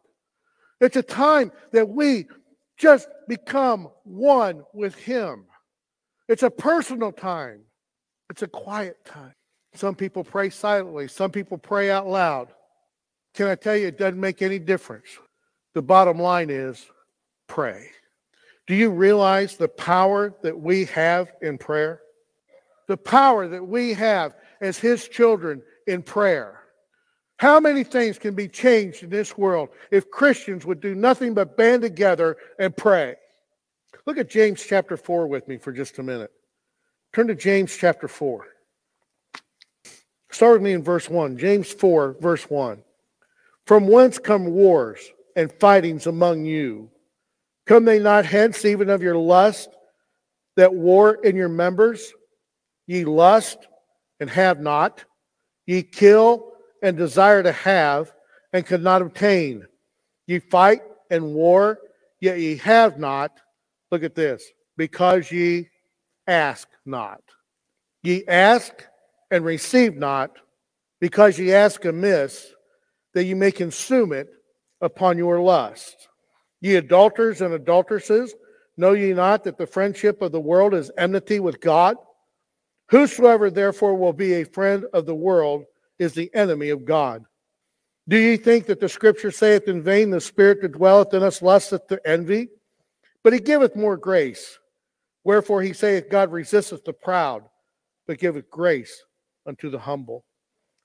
It's 0.79 0.97
a 0.97 1.03
time 1.03 1.51
that 1.71 1.89
we 1.89 2.27
just 2.77 3.07
become 3.27 3.89
one 4.03 4.63
with 4.73 4.95
Him. 4.95 5.45
It's 6.27 6.43
a 6.43 6.49
personal 6.49 7.11
time, 7.11 7.61
it's 8.29 8.41
a 8.41 8.47
quiet 8.47 8.97
time. 9.05 9.33
Some 9.73 9.95
people 9.95 10.23
pray 10.23 10.49
silently, 10.49 11.07
some 11.07 11.31
people 11.31 11.57
pray 11.57 11.91
out 11.91 12.07
loud. 12.07 12.49
Can 13.33 13.47
I 13.47 13.55
tell 13.55 13.75
you, 13.75 13.87
it 13.87 13.97
doesn't 13.97 14.19
make 14.19 14.41
any 14.41 14.59
difference. 14.59 15.07
The 15.73 15.81
bottom 15.81 16.17
line 16.17 16.49
is 16.49 16.85
pray. 17.47 17.89
Do 18.65 18.73
you 18.73 18.89
realize 18.89 19.57
the 19.57 19.67
power 19.67 20.33
that 20.41 20.57
we 20.57 20.85
have 20.85 21.31
in 21.41 21.57
prayer? 21.57 22.01
The 22.87 22.97
power 22.97 23.47
that 23.47 23.67
we 23.67 23.93
have 23.93 24.35
as 24.61 24.77
His 24.79 25.07
children 25.07 25.61
in 25.85 26.01
prayer. 26.01 26.61
How 27.37 27.59
many 27.59 27.83
things 27.83 28.17
can 28.17 28.33
be 28.33 28.47
changed 28.47 29.03
in 29.03 29.09
this 29.09 29.37
world 29.37 29.69
if 29.91 30.09
Christians 30.09 30.65
would 30.65 30.79
do 30.79 30.95
nothing 30.95 31.33
but 31.33 31.57
band 31.57 31.81
together 31.81 32.37
and 32.57 32.75
pray? 32.75 33.15
Look 34.05 34.17
at 34.17 34.29
James 34.29 34.63
chapter 34.63 34.95
4 34.95 35.27
with 35.27 35.47
me 35.47 35.57
for 35.57 35.71
just 35.71 35.99
a 35.99 36.03
minute. 36.03 36.31
Turn 37.13 37.27
to 37.27 37.35
James 37.35 37.75
chapter 37.75 38.07
4. 38.07 38.45
Start 40.31 40.53
with 40.53 40.61
me 40.61 40.73
in 40.73 40.83
verse 40.83 41.09
1. 41.09 41.37
James 41.37 41.71
4, 41.71 42.17
verse 42.19 42.43
1. 42.49 42.83
From 43.65 43.87
whence 43.87 44.19
come 44.19 44.45
wars 44.45 44.99
and 45.35 45.51
fightings 45.51 46.07
among 46.07 46.45
you? 46.45 46.89
Come 47.65 47.85
they 47.85 47.99
not 47.99 48.25
hence 48.25 48.63
even 48.63 48.89
of 48.89 49.01
your 49.01 49.17
lust 49.17 49.69
that 50.55 50.73
war 50.73 51.15
in 51.15 51.35
your 51.35 51.49
members? 51.49 52.13
Ye 52.85 53.05
lust 53.05 53.67
and 54.19 54.29
have 54.29 54.59
not. 54.59 55.03
Ye 55.65 55.81
kill 55.83 56.51
and 56.81 56.97
desire 56.97 57.43
to 57.43 57.51
have 57.51 58.11
and 58.53 58.65
could 58.65 58.83
not 58.83 59.01
obtain. 59.01 59.65
Ye 60.27 60.39
fight 60.39 60.81
and 61.09 61.33
war, 61.33 61.79
yet 62.19 62.39
ye 62.39 62.57
have 62.57 62.97
not. 62.97 63.31
Look 63.91 64.03
at 64.03 64.15
this. 64.15 64.43
Because 64.77 65.31
ye 65.31 65.69
ask 66.27 66.67
not. 66.85 67.21
Ye 68.03 68.23
ask 68.27 68.85
and 69.31 69.43
receive 69.43 69.95
not, 69.95 70.37
because 70.99 71.39
ye 71.39 71.53
ask 71.53 71.83
amiss, 71.85 72.53
that 73.13 73.23
ye 73.23 73.33
may 73.33 73.51
consume 73.51 74.13
it 74.13 74.27
upon 74.81 75.17
your 75.17 75.41
lust. 75.41 76.07
Ye 76.61 76.75
adulterers 76.75 77.41
and 77.41 77.53
adulteresses, 77.53 78.35
know 78.77 78.93
ye 78.93 79.13
not 79.13 79.43
that 79.43 79.57
the 79.57 79.67
friendship 79.67 80.21
of 80.21 80.31
the 80.31 80.39
world 80.39 80.73
is 80.73 80.91
enmity 80.97 81.39
with 81.39 81.59
God? 81.61 81.95
Whosoever 82.89 83.49
therefore 83.49 83.95
will 83.95 84.13
be 84.13 84.33
a 84.33 84.45
friend 84.45 84.85
of 84.93 85.05
the 85.05 85.15
world 85.15 85.65
is 85.99 86.13
the 86.13 86.33
enemy 86.33 86.69
of 86.69 86.85
God. 86.85 87.23
Do 88.07 88.17
ye 88.17 88.37
think 88.37 88.67
that 88.67 88.79
the 88.79 88.89
scripture 88.89 89.31
saith 89.31 89.67
in 89.67 89.81
vain, 89.81 90.11
the 90.11 90.21
spirit 90.21 90.61
that 90.61 90.73
dwelleth 90.73 91.13
in 91.13 91.23
us 91.23 91.41
lusteth 91.41 91.87
to 91.87 91.99
envy? 92.07 92.49
But 93.23 93.33
he 93.33 93.39
giveth 93.39 93.75
more 93.75 93.97
grace. 93.97 94.59
Wherefore 95.23 95.63
he 95.63 95.73
saith, 95.73 96.09
God 96.09 96.31
resisteth 96.31 96.85
the 96.85 96.93
proud, 96.93 97.43
but 98.05 98.19
giveth 98.19 98.49
grace 98.51 99.03
unto 99.47 99.71
the 99.71 99.79
humble. 99.79 100.23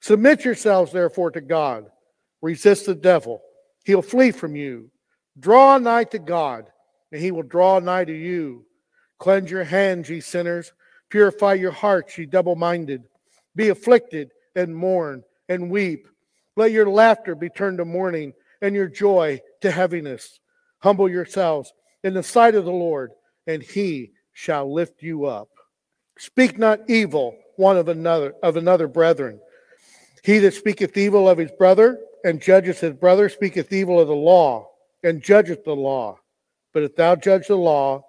Submit 0.01 0.47
yourselves, 0.47 0.93
therefore, 0.93 1.31
to 1.33 1.43
God. 1.43 1.85
Resist 2.41 2.87
the 2.87 2.95
devil. 2.95 3.43
He'll 3.85 4.01
flee 4.01 4.31
from 4.31 4.57
you. 4.57 4.91
Draw 5.39 5.79
nigh 5.79 6.05
to 6.05 6.19
God, 6.19 6.67
and 7.13 7.21
he 7.21 7.31
will 7.31 7.43
draw 7.43 7.79
nigh 7.81 8.07
to 8.07 8.17
you. 8.17 8.65
Cleanse 9.19 9.51
your 9.51 9.65
hands, 9.65 10.09
ye 10.09 10.21
sinners. 10.21 10.73
Purify 11.11 11.55
your 11.55 11.73
hearts, 11.73 12.17
ye 12.17 12.25
double 12.25 12.57
minded. 12.57 13.03
Be 13.55 13.69
afflicted 13.69 14.31
and 14.55 14.75
mourn 14.75 15.23
and 15.49 15.71
weep. 15.71 16.07
Let 16.57 16.73
your 16.73 16.89
laughter 16.89 17.35
be 17.35 17.49
turned 17.49 17.79
to 17.79 17.85
mourning 17.85 18.33
and 18.61 18.75
your 18.75 18.89
joy 18.89 19.41
to 19.61 19.71
heaviness. 19.71 20.41
Humble 20.79 21.09
yourselves 21.09 21.73
in 22.03 22.15
the 22.15 22.23
sight 22.23 22.55
of 22.55 22.65
the 22.65 22.71
Lord, 22.71 23.11
and 23.47 23.63
he 23.63 24.13
shall 24.33 24.73
lift 24.73 25.03
you 25.03 25.27
up. 25.27 25.49
Speak 26.19 26.59
not 26.59 26.81
evil 26.89 27.37
one 27.57 27.77
of 27.77 27.89
another 27.89 28.35
of 28.43 28.57
another 28.57 28.89
brethren. 28.89 29.41
He 30.23 30.39
that 30.39 30.55
speaketh 30.55 30.97
evil 30.97 31.29
of 31.29 31.39
his 31.39 31.51
brother 31.53 31.99
and 32.25 32.41
judgeth 32.41 32.81
his 32.81 32.95
brother 32.95 33.29
speaketh 33.29 33.73
evil 33.73 34.01
of 34.01 34.09
the 34.09 34.15
law 34.15 34.69
and 35.03 35.23
judgeth 35.23 35.65
the 35.65 35.77
law. 35.77 36.19
But 36.73 36.83
if 36.83 36.97
thou 36.97 37.17
judge 37.17 37.49
the 37.49 37.57
law, 37.57 38.05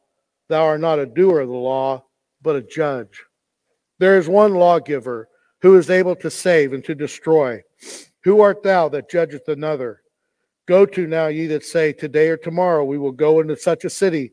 thou 0.49 0.63
art 0.63 0.81
not 0.81 0.99
a 0.99 1.05
doer 1.05 1.41
of 1.41 1.49
the 1.49 1.55
law, 1.55 2.03
but 2.41 2.55
a 2.55 2.61
judge. 2.61 3.23
There 3.99 4.17
is 4.17 4.27
one 4.27 4.55
lawgiver 4.55 5.29
who 5.61 5.77
is 5.77 5.89
able 5.89 6.15
to 6.17 6.29
save 6.29 6.73
and 6.73 6.83
to 6.85 6.95
destroy. 6.95 7.61
Who 8.23 8.41
art 8.41 8.63
thou 8.63 8.89
that 8.89 9.09
judgeth 9.09 9.47
another? 9.47 10.01
Go 10.67 10.85
to 10.85 11.07
now, 11.07 11.27
ye 11.27 11.47
that 11.47 11.65
say, 11.65 11.93
Today 11.93 12.29
or 12.29 12.37
tomorrow 12.37 12.83
we 12.83 12.97
will 12.97 13.11
go 13.11 13.39
into 13.39 13.57
such 13.57 13.85
a 13.85 13.89
city 13.89 14.31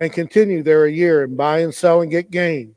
and 0.00 0.12
continue 0.12 0.62
there 0.62 0.84
a 0.84 0.92
year 0.92 1.24
and 1.24 1.36
buy 1.36 1.60
and 1.60 1.74
sell 1.74 2.00
and 2.00 2.10
get 2.10 2.30
gain. 2.30 2.74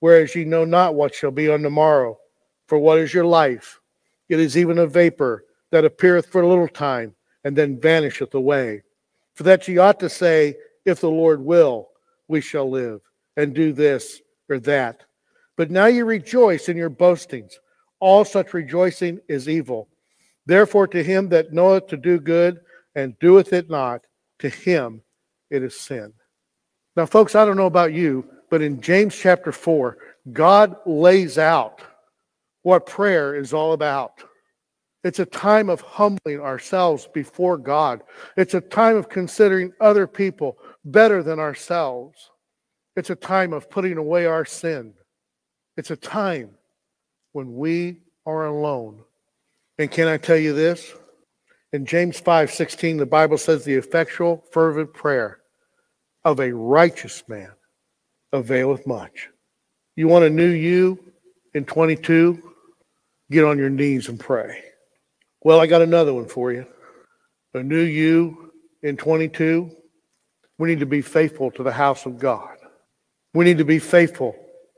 Whereas 0.00 0.34
ye 0.34 0.44
know 0.44 0.64
not 0.64 0.94
what 0.94 1.14
shall 1.14 1.30
be 1.30 1.48
on 1.48 1.62
the 1.62 1.70
morrow. 1.70 2.18
For 2.66 2.78
what 2.78 2.98
is 2.98 3.14
your 3.14 3.24
life? 3.24 3.80
It 4.28 4.40
is 4.40 4.56
even 4.56 4.78
a 4.78 4.86
vapor 4.86 5.44
that 5.70 5.84
appeareth 5.84 6.26
for 6.26 6.42
a 6.42 6.48
little 6.48 6.68
time 6.68 7.14
and 7.44 7.56
then 7.56 7.80
vanisheth 7.80 8.34
away. 8.34 8.82
For 9.34 9.44
that 9.44 9.66
ye 9.68 9.78
ought 9.78 10.00
to 10.00 10.08
say, 10.08 10.56
If 10.84 11.00
the 11.00 11.10
Lord 11.10 11.40
will, 11.40 11.88
we 12.28 12.40
shall 12.40 12.68
live 12.68 13.00
and 13.36 13.54
do 13.54 13.72
this 13.72 14.20
or 14.48 14.58
that. 14.60 15.04
But 15.56 15.70
now 15.70 15.86
you 15.86 16.04
rejoice 16.04 16.68
in 16.68 16.76
your 16.76 16.90
boastings. 16.90 17.58
All 18.00 18.24
such 18.24 18.54
rejoicing 18.54 19.20
is 19.28 19.48
evil. 19.48 19.88
Therefore, 20.44 20.86
to 20.88 21.02
him 21.02 21.28
that 21.30 21.52
knoweth 21.52 21.88
to 21.88 21.96
do 21.96 22.20
good 22.20 22.60
and 22.94 23.18
doeth 23.18 23.52
it 23.52 23.68
not, 23.68 24.06
to 24.38 24.48
him 24.48 25.02
it 25.50 25.62
is 25.62 25.78
sin. 25.78 26.12
Now, 26.94 27.06
folks, 27.06 27.34
I 27.34 27.44
don't 27.44 27.56
know 27.56 27.66
about 27.66 27.92
you, 27.92 28.26
but 28.50 28.62
in 28.62 28.80
James 28.80 29.16
chapter 29.16 29.52
4, 29.52 29.98
God 30.32 30.76
lays 30.86 31.38
out 31.38 31.80
what 32.62 32.86
prayer 32.86 33.34
is 33.34 33.52
all 33.52 33.72
about. 33.72 34.22
It's 35.04 35.20
a 35.20 35.26
time 35.26 35.68
of 35.68 35.80
humbling 35.80 36.40
ourselves 36.40 37.08
before 37.12 37.58
God. 37.58 38.02
It's 38.36 38.54
a 38.54 38.60
time 38.60 38.96
of 38.96 39.08
considering 39.08 39.72
other 39.80 40.06
people 40.06 40.58
better 40.84 41.22
than 41.22 41.38
ourselves. 41.38 42.30
It's 42.96 43.10
a 43.10 43.14
time 43.14 43.52
of 43.52 43.70
putting 43.70 43.98
away 43.98 44.26
our 44.26 44.44
sin. 44.44 44.94
It's 45.76 45.90
a 45.90 45.96
time 45.96 46.50
when 47.32 47.54
we 47.54 47.98
are 48.24 48.46
alone. 48.46 49.02
And 49.78 49.90
can 49.90 50.08
I 50.08 50.16
tell 50.16 50.36
you 50.36 50.54
this? 50.54 50.94
In 51.72 51.84
James 51.84 52.18
5 52.18 52.50
16, 52.50 52.96
the 52.96 53.06
Bible 53.06 53.36
says, 53.36 53.64
The 53.64 53.74
effectual, 53.74 54.42
fervent 54.50 54.94
prayer 54.94 55.40
of 56.24 56.40
a 56.40 56.52
righteous 56.52 57.22
man 57.28 57.50
availeth 58.32 58.86
much. 58.86 59.28
You 59.96 60.08
want 60.08 60.24
a 60.24 60.30
new 60.30 60.48
you 60.48 60.98
in 61.54 61.64
22? 61.64 62.42
Get 63.30 63.44
on 63.44 63.58
your 63.58 63.70
knees 63.70 64.08
and 64.08 64.18
pray. 64.18 64.62
Well, 65.42 65.60
I 65.60 65.66
got 65.66 65.82
another 65.82 66.14
one 66.14 66.26
for 66.26 66.52
you. 66.52 66.66
A 67.54 67.62
new 67.62 67.82
you 67.82 68.52
in 68.82 68.96
22. 68.96 69.70
We 70.58 70.68
need 70.68 70.80
to 70.80 70.86
be 70.86 71.02
faithful 71.02 71.50
to 71.52 71.62
the 71.62 71.72
house 71.72 72.06
of 72.06 72.18
God. 72.18 72.56
We 73.34 73.44
need 73.44 73.58
to 73.58 73.64
be 73.64 73.78
faithful 73.78 74.36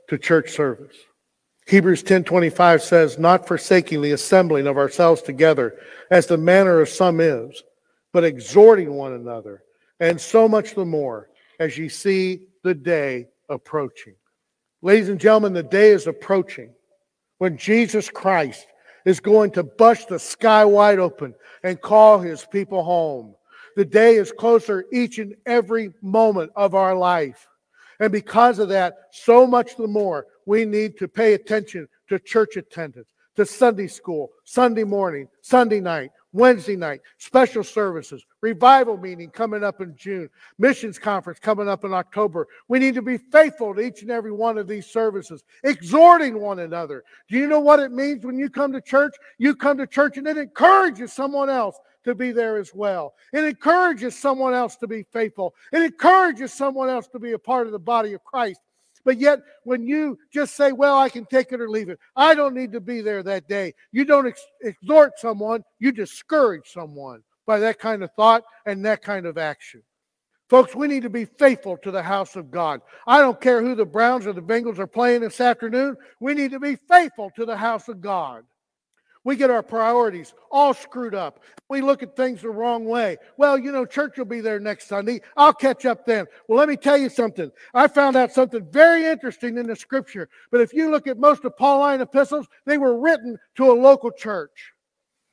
to 0.09 0.17
church 0.17 0.51
service. 0.51 0.95
Hebrews 1.67 2.03
10:25 2.03 2.81
says, 2.81 3.19
"Not 3.19 3.47
forsaking 3.47 4.01
the 4.01 4.11
assembling 4.11 4.67
of 4.67 4.77
ourselves 4.77 5.21
together, 5.21 5.79
as 6.09 6.25
the 6.25 6.37
manner 6.37 6.81
of 6.81 6.89
some 6.89 7.19
is, 7.19 7.63
but 8.11 8.23
exhorting 8.23 8.93
one 8.93 9.13
another, 9.13 9.63
and 9.99 10.19
so 10.19 10.47
much 10.47 10.73
the 10.73 10.85
more 10.85 11.29
as 11.59 11.77
ye 11.77 11.87
see 11.87 12.47
the 12.63 12.73
day 12.73 13.27
approaching." 13.49 14.15
Ladies 14.81 15.09
and 15.09 15.19
gentlemen, 15.19 15.53
the 15.53 15.61
day 15.61 15.91
is 15.91 16.07
approaching 16.07 16.73
when 17.37 17.55
Jesus 17.55 18.09
Christ 18.09 18.65
is 19.05 19.19
going 19.19 19.51
to 19.51 19.63
bust 19.63 20.07
the 20.07 20.19
sky 20.19 20.65
wide 20.65 20.99
open 20.99 21.35
and 21.63 21.79
call 21.79 22.19
his 22.19 22.45
people 22.45 22.83
home. 22.83 23.35
The 23.75 23.85
day 23.85 24.15
is 24.15 24.31
closer 24.31 24.85
each 24.91 25.19
and 25.19 25.35
every 25.45 25.93
moment 26.01 26.51
of 26.55 26.73
our 26.73 26.95
life. 26.95 27.47
And 27.99 28.11
because 28.11 28.59
of 28.59 28.69
that, 28.69 28.95
so 29.11 29.45
much 29.45 29.75
the 29.75 29.87
more 29.87 30.27
we 30.45 30.65
need 30.65 30.97
to 30.97 31.07
pay 31.07 31.33
attention 31.33 31.87
to 32.07 32.19
church 32.19 32.55
attendance, 32.55 33.07
to 33.35 33.45
Sunday 33.45 33.87
school, 33.87 34.29
Sunday 34.45 34.83
morning, 34.83 35.27
Sunday 35.41 35.79
night, 35.79 36.11
Wednesday 36.31 36.75
night, 36.75 37.01
special 37.17 37.63
services, 37.63 38.23
revival 38.41 38.97
meeting 38.97 39.31
coming 39.31 39.63
up 39.63 39.81
in 39.81 39.95
June, 39.95 40.29
missions 40.59 40.99
conference 40.99 41.39
coming 41.39 41.67
up 41.67 41.83
in 41.83 41.93
October. 41.93 42.47
We 42.67 42.79
need 42.79 42.95
to 42.95 43.01
be 43.01 43.17
faithful 43.17 43.73
to 43.73 43.81
each 43.81 44.03
and 44.03 44.11
every 44.11 44.31
one 44.31 44.57
of 44.57 44.67
these 44.67 44.85
services, 44.85 45.43
exhorting 45.63 46.39
one 46.39 46.59
another. 46.59 47.03
Do 47.29 47.37
you 47.37 47.47
know 47.47 47.59
what 47.59 47.79
it 47.79 47.91
means 47.91 48.23
when 48.23 48.37
you 48.37 48.49
come 48.49 48.71
to 48.73 48.81
church? 48.81 49.15
You 49.39 49.55
come 49.55 49.77
to 49.79 49.87
church 49.87 50.17
and 50.17 50.27
it 50.27 50.37
encourages 50.37 51.13
someone 51.13 51.49
else 51.49 51.77
to 52.03 52.15
be 52.15 52.31
there 52.31 52.57
as 52.57 52.73
well. 52.73 53.13
It 53.33 53.43
encourages 53.43 54.17
someone 54.17 54.53
else 54.53 54.75
to 54.77 54.87
be 54.87 55.03
faithful. 55.11 55.53
It 55.71 55.81
encourages 55.81 56.53
someone 56.53 56.89
else 56.89 57.07
to 57.09 57.19
be 57.19 57.33
a 57.33 57.39
part 57.39 57.67
of 57.67 57.73
the 57.73 57.79
body 57.79 58.13
of 58.13 58.23
Christ. 58.23 58.61
But 59.05 59.19
yet, 59.19 59.39
when 59.63 59.87
you 59.87 60.17
just 60.31 60.55
say, 60.55 60.71
Well, 60.71 60.97
I 60.97 61.09
can 61.09 61.25
take 61.25 61.51
it 61.51 61.61
or 61.61 61.69
leave 61.69 61.89
it, 61.89 61.99
I 62.15 62.35
don't 62.35 62.53
need 62.53 62.71
to 62.73 62.81
be 62.81 63.01
there 63.01 63.23
that 63.23 63.47
day, 63.47 63.73
you 63.91 64.05
don't 64.05 64.27
ex- 64.27 64.45
exhort 64.61 65.19
someone, 65.19 65.63
you 65.79 65.91
discourage 65.91 66.67
someone 66.67 67.23
by 67.45 67.59
that 67.59 67.79
kind 67.79 68.03
of 68.03 68.11
thought 68.15 68.43
and 68.65 68.85
that 68.85 69.01
kind 69.01 69.25
of 69.25 69.37
action. 69.37 69.81
Folks, 70.49 70.75
we 70.75 70.87
need 70.87 71.03
to 71.03 71.09
be 71.09 71.25
faithful 71.25 71.77
to 71.77 71.91
the 71.91 72.01
house 72.01 72.35
of 72.35 72.49
God. 72.49 72.81
I 73.05 73.19
don't 73.19 73.39
care 73.39 73.61
who 73.61 73.75
the 73.75 73.85
Browns 73.85 74.25
or 74.25 74.33
the 74.33 74.41
Bengals 74.41 74.79
are 74.79 74.87
playing 74.87 75.21
this 75.21 75.39
afternoon. 75.39 75.95
We 76.19 76.33
need 76.33 76.51
to 76.51 76.59
be 76.59 76.75
faithful 76.75 77.31
to 77.35 77.45
the 77.45 77.55
house 77.55 77.87
of 77.87 78.01
God. 78.01 78.43
We 79.25 79.35
get 79.35 79.49
our 79.49 79.61
priorities 79.61 80.33
all 80.49 80.73
screwed 80.73 81.13
up. 81.13 81.41
We 81.69 81.81
look 81.81 82.01
at 82.01 82.15
things 82.15 82.41
the 82.41 82.49
wrong 82.49 82.85
way. 82.85 83.17
Well, 83.37 83.59
you 83.59 83.71
know, 83.71 83.85
church 83.85 84.17
will 84.17 84.25
be 84.25 84.39
there 84.39 84.59
next 84.59 84.87
Sunday. 84.87 85.21
I'll 85.35 85.53
catch 85.53 85.85
up 85.85 86.05
then. 86.05 86.25
Well, 86.47 86.57
let 86.57 86.69
me 86.69 86.77
tell 86.77 86.97
you 86.97 87.09
something. 87.09 87.51
I 87.73 87.87
found 87.87 88.15
out 88.15 88.31
something 88.31 88.65
very 88.71 89.05
interesting 89.05 89.57
in 89.57 89.67
the 89.67 89.75
scripture. 89.75 90.29
But 90.51 90.61
if 90.61 90.73
you 90.73 90.89
look 90.89 91.05
at 91.05 91.19
most 91.19 91.43
of 91.43 91.57
Pauline 91.57 92.01
epistles, 92.01 92.47
they 92.65 92.77
were 92.77 92.97
written 92.99 93.37
to 93.57 93.71
a 93.71 93.73
local 93.73 94.11
church. 94.11 94.73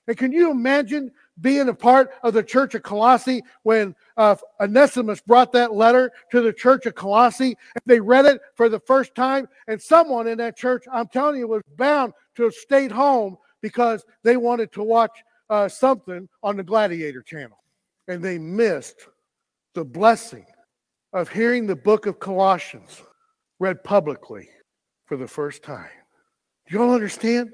And 0.09 0.17
can 0.17 0.33
you 0.33 0.51
imagine 0.51 1.11
being 1.41 1.69
a 1.69 1.75
part 1.75 2.11
of 2.23 2.35
the 2.35 2.43
church 2.43 2.75
of 2.75 2.83
Colossae 2.83 3.43
when 3.63 3.95
uh, 4.17 4.37
Onesimus 4.61 5.21
brought 5.21 5.53
that 5.53 5.75
letter 5.75 6.13
to 6.31 6.41
the 6.41 6.53
church 6.53 6.87
of 6.87 6.95
Colossae? 6.95 7.57
They 7.87 8.01
read 8.01 8.25
it 8.25 8.41
for 8.55 8.69
the 8.69 8.81
first 8.81 9.15
time, 9.15 9.49
and 9.69 9.81
someone 9.81 10.27
in 10.27 10.39
that 10.39 10.57
church, 10.57 10.85
I'm 10.93 11.09
telling 11.09 11.39
you, 11.39 11.49
was 11.49 11.63
bound 11.77 12.13
to 12.37 12.45
have 12.45 12.55
stayed 12.55 12.93
home 12.93 13.37
because 13.67 14.05
they 14.23 14.37
wanted 14.37 14.71
to 14.71 14.81
watch 14.81 15.11
uh, 15.51 15.69
something 15.69 16.29
on 16.41 16.57
the 16.57 16.63
Gladiator 16.63 17.21
channel. 17.21 17.59
And 18.07 18.23
they 18.23 18.39
missed 18.39 19.09
the 19.75 19.85
blessing 19.85 20.47
of 21.13 21.29
hearing 21.29 21.67
the 21.67 21.75
book 21.75 22.07
of 22.07 22.21
Colossians 22.21 23.03
read 23.59 23.83
publicly 23.83 24.49
for 25.07 25.17
the 25.17 25.27
first 25.27 25.65
time. 25.65 25.91
Do 26.69 26.77
you 26.77 26.81
all 26.81 26.95
understand? 26.95 27.51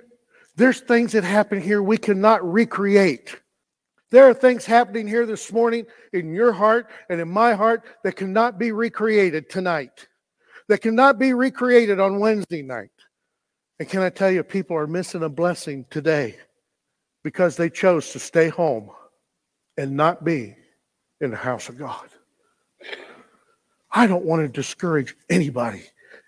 There's 0.55 0.81
things 0.81 1.12
that 1.12 1.25
happen 1.25 1.62
here 1.62 1.83
we 1.83 1.96
cannot 1.96 2.44
recreate. 2.44 3.35
There 4.11 4.29
are 4.29 4.35
things 4.35 4.66
happening 4.66 5.09
here 5.09 5.25
this 5.25 5.51
morning 5.51 5.87
in 6.12 6.35
your 6.35 6.53
heart 6.53 6.90
and 7.09 7.22
in 7.22 7.31
my 7.31 7.55
heart 7.55 7.85
that 8.05 8.16
cannot 8.16 8.59
be 8.59 8.70
recreated 8.70 9.48
tonight, 9.48 10.09
that 10.68 10.83
cannot 10.83 11.18
be 11.18 11.33
recreated 11.33 12.01
on 12.01 12.18
Wednesday 12.18 12.61
night. 12.61 12.90
And 13.78 13.88
can 13.88 14.02
I 14.02 14.11
tell 14.11 14.30
you, 14.30 14.42
people 14.42 14.76
are 14.76 14.87
missing 14.87 15.22
a 15.22 15.28
blessing 15.28 15.87
today 15.90 16.37
because 17.22 17.56
they 17.56 17.70
chose 17.70 18.12
to 18.12 18.18
stay 18.18 18.48
home 18.48 18.90
and 19.76 19.96
not 19.96 20.24
be 20.24 20.56
in 21.20 21.30
the 21.30 21.37
house 21.37 21.68
of 21.68 21.78
God. 21.78 22.08
I 23.90 24.06
don't 24.06 24.24
want 24.24 24.42
to 24.42 24.48
discourage 24.48 25.14
anybody 25.30 25.85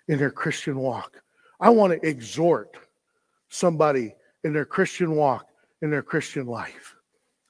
in 0.07 0.17
their 0.17 0.31
Christian 0.31 0.77
walk. 0.77 1.21
I 1.59 1.69
want 1.69 1.93
to 1.93 2.07
exhort 2.07 2.77
somebody 3.49 4.15
in 4.43 4.53
their 4.53 4.65
Christian 4.65 5.15
walk, 5.15 5.47
in 5.81 5.89
their 5.89 6.03
Christian 6.03 6.45
life. 6.45 6.95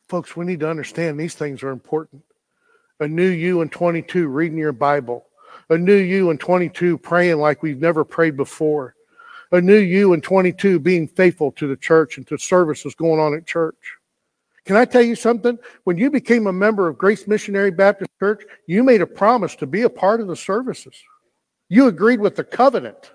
Folks, 0.07 0.35
we 0.35 0.45
need 0.45 0.59
to 0.61 0.69
understand 0.69 1.19
these 1.19 1.35
things 1.35 1.63
are 1.63 1.71
important. 1.71 2.23
A 2.99 3.07
new 3.07 3.27
you 3.27 3.61
in 3.61 3.69
22 3.69 4.27
reading 4.27 4.57
your 4.57 4.71
Bible, 4.71 5.25
a 5.69 5.77
new 5.77 5.95
you 5.95 6.29
in 6.29 6.37
22 6.37 6.97
praying 6.97 7.37
like 7.37 7.61
we've 7.61 7.81
never 7.81 8.05
prayed 8.05 8.37
before, 8.37 8.94
a 9.51 9.61
new 9.61 9.77
you 9.77 10.13
in 10.13 10.21
22 10.21 10.79
being 10.79 11.07
faithful 11.07 11.51
to 11.53 11.67
the 11.67 11.75
church 11.75 12.17
and 12.17 12.27
to 12.27 12.37
services 12.37 12.95
going 12.95 13.19
on 13.19 13.33
at 13.33 13.45
church. 13.45 13.97
Can 14.65 14.75
I 14.75 14.85
tell 14.85 15.03
you 15.03 15.15
something? 15.15 15.59
When 15.83 15.97
you 15.97 16.09
became 16.09 16.47
a 16.47 16.53
member 16.53 16.87
of 16.87 16.97
Grace 16.97 17.27
Missionary 17.27 17.69
Baptist 17.69 18.09
Church, 18.19 18.43
you 18.67 18.83
made 18.83 19.01
a 19.01 19.07
promise 19.07 19.55
to 19.57 19.67
be 19.67 19.83
a 19.83 19.89
part 19.89 20.21
of 20.21 20.27
the 20.27 20.35
services. 20.35 20.95
You 21.69 21.87
agreed 21.87 22.19
with 22.19 22.35
the 22.35 22.43
covenant. 22.43 23.11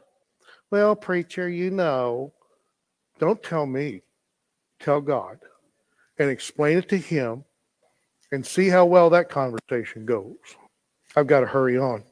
Well, 0.71 0.95
preacher, 0.95 1.49
you 1.49 1.71
know, 1.71 2.33
don't 3.19 3.43
tell 3.43 3.67
me. 3.67 4.03
Tell 4.79 5.01
God 5.01 5.39
and 6.19 6.31
explain 6.31 6.79
it 6.79 6.89
to 6.89 6.97
Him 6.97 7.45
and 8.33 8.47
see 8.47 8.69
how 8.69 8.87
well 8.87 9.11
that 9.11 9.29
conversation 9.29 10.07
goes. 10.07 10.37
I've 11.17 11.27
got 11.27 11.41
to 11.41 11.47
hurry 11.47 11.77
on. 11.77 12.05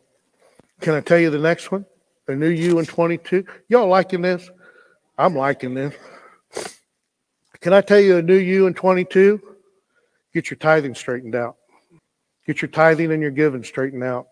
Can 0.81 0.95
I 0.95 1.01
tell 1.01 1.19
you 1.19 1.31
the 1.31 1.39
next 1.39 1.71
one? 1.71 1.87
The 2.29 2.37
new 2.37 2.51
you 2.51 2.79
in 2.79 2.85
22. 2.85 3.43
Y'all 3.71 3.89
liking 3.89 4.21
this? 4.21 4.51
I'm 5.17 5.35
liking 5.35 5.73
this. 5.73 5.95
Can 7.63 7.73
I 7.73 7.81
tell 7.81 7.99
you 7.99 8.19
a 8.19 8.23
new 8.23 8.37
you 8.37 8.67
in 8.67 8.75
22? 8.75 9.41
Get 10.35 10.51
your 10.51 10.59
tithing 10.59 10.95
straightened 10.95 11.35
out. 11.35 11.57
Get 12.47 12.61
your 12.61 12.69
tithing 12.69 13.13
and 13.13 13.23
your 13.23 13.31
giving 13.31 13.65
straightened 13.65 14.05
out. 14.05 14.27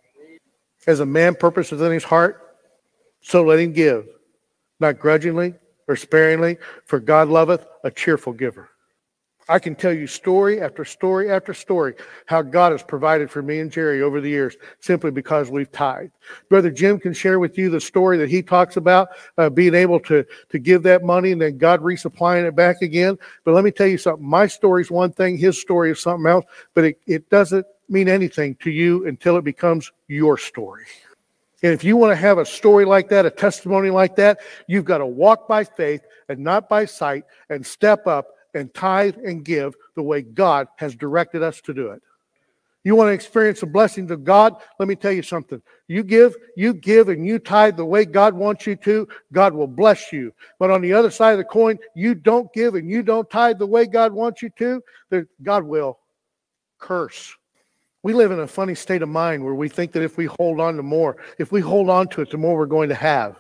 As 0.87 1.01
a 1.01 1.07
man 1.07 1.37
purposes 1.37 1.81
in 1.81 1.91
his 1.91 2.05
heart, 2.05 2.59
so 3.23 3.43
let 3.43 3.61
him 3.61 3.73
give, 3.73 4.07
not 4.79 4.99
grudgingly 4.99 5.55
or 5.89 5.97
sparingly, 5.97 6.59
for 6.85 7.01
God 7.01 7.29
loveth 7.29 7.67
a 7.83 7.91
cheerful 7.91 8.35
giver. 8.35 8.69
I 9.49 9.61
can 9.61 9.77
tell 9.77 9.93
you 9.93 10.07
story 10.07 10.61
after 10.61 10.85
story 10.85 11.31
after 11.31 11.55
story 11.55 11.95
how 12.27 12.43
God 12.43 12.73
has 12.73 12.83
provided 12.83 13.31
for 13.31 13.43
me 13.43 13.61
and 13.61 13.71
Jerry 13.71 14.03
over 14.03 14.21
the 14.21 14.29
years 14.29 14.57
simply 14.81 15.13
because 15.13 15.51
we've 15.51 15.71
tithed. 15.71 16.13
Brother 16.49 16.71
Jim 16.71 16.99
can 16.99 17.13
share 17.13 17.39
with 17.39 17.57
you 17.57 17.71
the 17.71 17.81
story 17.81 18.19
that 18.19 18.29
he 18.29 18.43
talks 18.43 18.77
about 18.77 19.09
uh, 19.39 19.49
being 19.49 19.75
able 19.75 20.01
to, 20.01 20.25
to 20.49 20.59
give 20.59 20.83
that 20.83 21.05
money 21.05 21.31
and 21.31 21.41
then 21.41 21.59
God 21.59 21.81
resupplying 21.81 22.47
it 22.47 22.57
back 22.57 22.83
again. 22.83 23.17
But 23.45 23.55
let 23.55 23.63
me 23.63 23.71
tell 23.71 23.87
you 23.87 23.99
something. 23.99 24.27
My 24.27 24.49
story 24.49 24.83
is 24.83 24.91
one 24.91 25.13
thing, 25.13 25.39
his 25.39 25.61
story 25.61 25.93
is 25.93 26.01
something 26.01 26.27
else, 26.27 26.45
but 26.75 26.85
it, 26.85 26.99
it 27.07 27.31
doesn't 27.31 27.67
mean 27.89 28.09
anything 28.09 28.57
to 28.57 28.71
you 28.71 29.07
until 29.07 29.37
it 29.37 29.45
becomes 29.45 29.93
your 30.09 30.37
story. 30.37 30.87
And 31.63 31.73
if 31.73 31.85
you 31.85 31.97
want 31.97 32.13
to 32.13 32.17
have 32.17 32.39
a 32.39 32.45
story 32.45 32.85
like 32.85 33.09
that, 33.09 33.27
a 33.27 33.31
testimony 33.31 33.91
like 33.91 34.17
that, 34.17 34.41
you've 34.67 34.85
got 34.85 34.99
to 34.99 35.07
walk 35.07 35.49
by 35.49 35.65
faith 35.65 36.03
and 36.29 36.41
not 36.41 36.69
by 36.69 36.85
sight 36.85 37.25
and 37.49 37.65
step 37.65 38.07
up 38.07 38.36
and 38.57 38.73
tithe 38.75 39.17
and 39.25 39.45
give 39.45 39.77
the 39.95 40.03
way 40.03 40.23
God 40.23 40.69
has 40.77 40.97
directed 40.97 41.43
us 41.43 41.61
to 41.63 41.75
do 41.75 41.91
it. 41.91 42.03
You 42.87 42.95
want 42.95 43.09
to 43.09 43.15
experience 43.15 43.61
the 43.61 43.67
blessings 43.67 44.13
of 44.13 44.23
God? 44.23 44.55
Let 44.79 44.87
me 44.87 44.95
tell 44.95 45.11
you 45.11 45.23
something. 45.23 45.61
You 45.89 46.05
give, 46.05 46.37
you 46.57 46.73
give, 46.73 47.09
and 47.09 47.27
you 47.27 47.41
tithe 47.41 47.77
the 47.77 47.85
way 47.85 48.05
God 48.05 48.33
wants 48.33 48.65
you 48.65 48.77
to, 48.77 49.09
God 49.33 49.55
will 49.55 49.67
bless 49.67 50.13
you. 50.13 50.33
But 50.61 50.71
on 50.71 50.83
the 50.83 50.93
other 50.93 51.11
side 51.11 51.33
of 51.33 51.39
the 51.39 51.45
coin, 51.45 51.79
you 51.97 52.15
don't 52.15 52.53
give 52.53 52.77
and 52.77 52.89
you 52.89 53.03
don't 53.03 53.29
tithe 53.29 53.59
the 53.59 53.67
way 53.67 53.87
God 53.87 54.13
wants 54.13 54.41
you 54.41 54.51
to, 54.59 54.83
then 55.11 55.27
God 55.43 55.65
will 55.65 55.99
curse. 56.79 57.35
We 58.05 58.13
live 58.13 58.31
in 58.31 58.39
a 58.39 58.47
funny 58.47 58.77
state 58.77 59.03
of 59.03 59.09
mind 59.09 59.45
where 59.45 59.57
we 59.57 59.69
think 59.69 59.91
that 59.91 60.05
if 60.05 60.17
we 60.17 60.27
hold 60.39 60.61
on 60.61 60.77
to 60.77 60.83
more, 60.85 61.17
if 61.39 61.51
we 61.51 61.61
hold 61.61 61.91
on 61.91 62.07
to 62.11 62.21
it, 62.21 62.31
the 62.31 62.39
more 62.39 62.57
we're 62.57 62.67
going 62.67 62.89
to 62.91 62.95
have. 62.95 63.35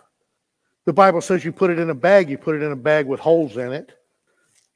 The 0.87 0.92
Bible 0.92 1.20
says 1.20 1.44
you 1.44 1.52
put 1.52 1.70
it 1.70 1.79
in 1.79 1.90
a 1.90 1.94
bag, 1.94 2.29
you 2.29 2.37
put 2.37 2.57
it 2.57 2.62
in 2.62 2.72
a 2.72 2.76
bag 2.76 3.07
with 3.07 3.20
holes 3.20 3.57
in 3.57 3.72
it. 3.72 3.92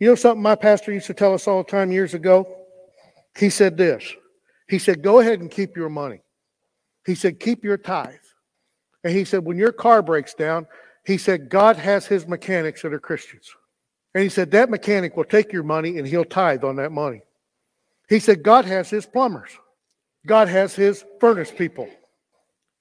You 0.00 0.08
know 0.08 0.14
something 0.14 0.42
my 0.42 0.56
pastor 0.56 0.92
used 0.92 1.06
to 1.06 1.14
tell 1.14 1.34
us 1.34 1.46
all 1.46 1.62
the 1.62 1.70
time 1.70 1.92
years 1.92 2.14
ago? 2.14 2.48
He 3.38 3.50
said 3.50 3.76
this. 3.76 4.02
He 4.68 4.78
said, 4.78 5.02
Go 5.02 5.20
ahead 5.20 5.40
and 5.40 5.50
keep 5.50 5.76
your 5.76 5.90
money. 5.90 6.22
He 7.06 7.14
said, 7.14 7.38
Keep 7.38 7.62
your 7.62 7.76
tithe. 7.76 8.14
And 9.04 9.14
he 9.14 9.24
said, 9.24 9.44
When 9.44 9.58
your 9.58 9.72
car 9.72 10.02
breaks 10.02 10.34
down, 10.34 10.66
he 11.04 11.18
said, 11.18 11.50
God 11.50 11.76
has 11.76 12.06
his 12.06 12.26
mechanics 12.26 12.82
that 12.82 12.94
are 12.94 12.98
Christians. 13.00 13.54
And 14.14 14.22
he 14.22 14.30
said, 14.30 14.50
That 14.50 14.70
mechanic 14.70 15.16
will 15.16 15.24
take 15.24 15.52
your 15.52 15.62
money 15.62 15.98
and 15.98 16.06
he'll 16.06 16.24
tithe 16.24 16.64
on 16.64 16.76
that 16.76 16.92
money. 16.92 17.20
He 18.08 18.20
said, 18.20 18.42
God 18.42 18.64
has 18.64 18.88
his 18.88 19.06
plumbers. 19.06 19.50
God 20.26 20.48
has 20.48 20.74
his 20.74 21.04
furnace 21.20 21.50
people. 21.50 21.88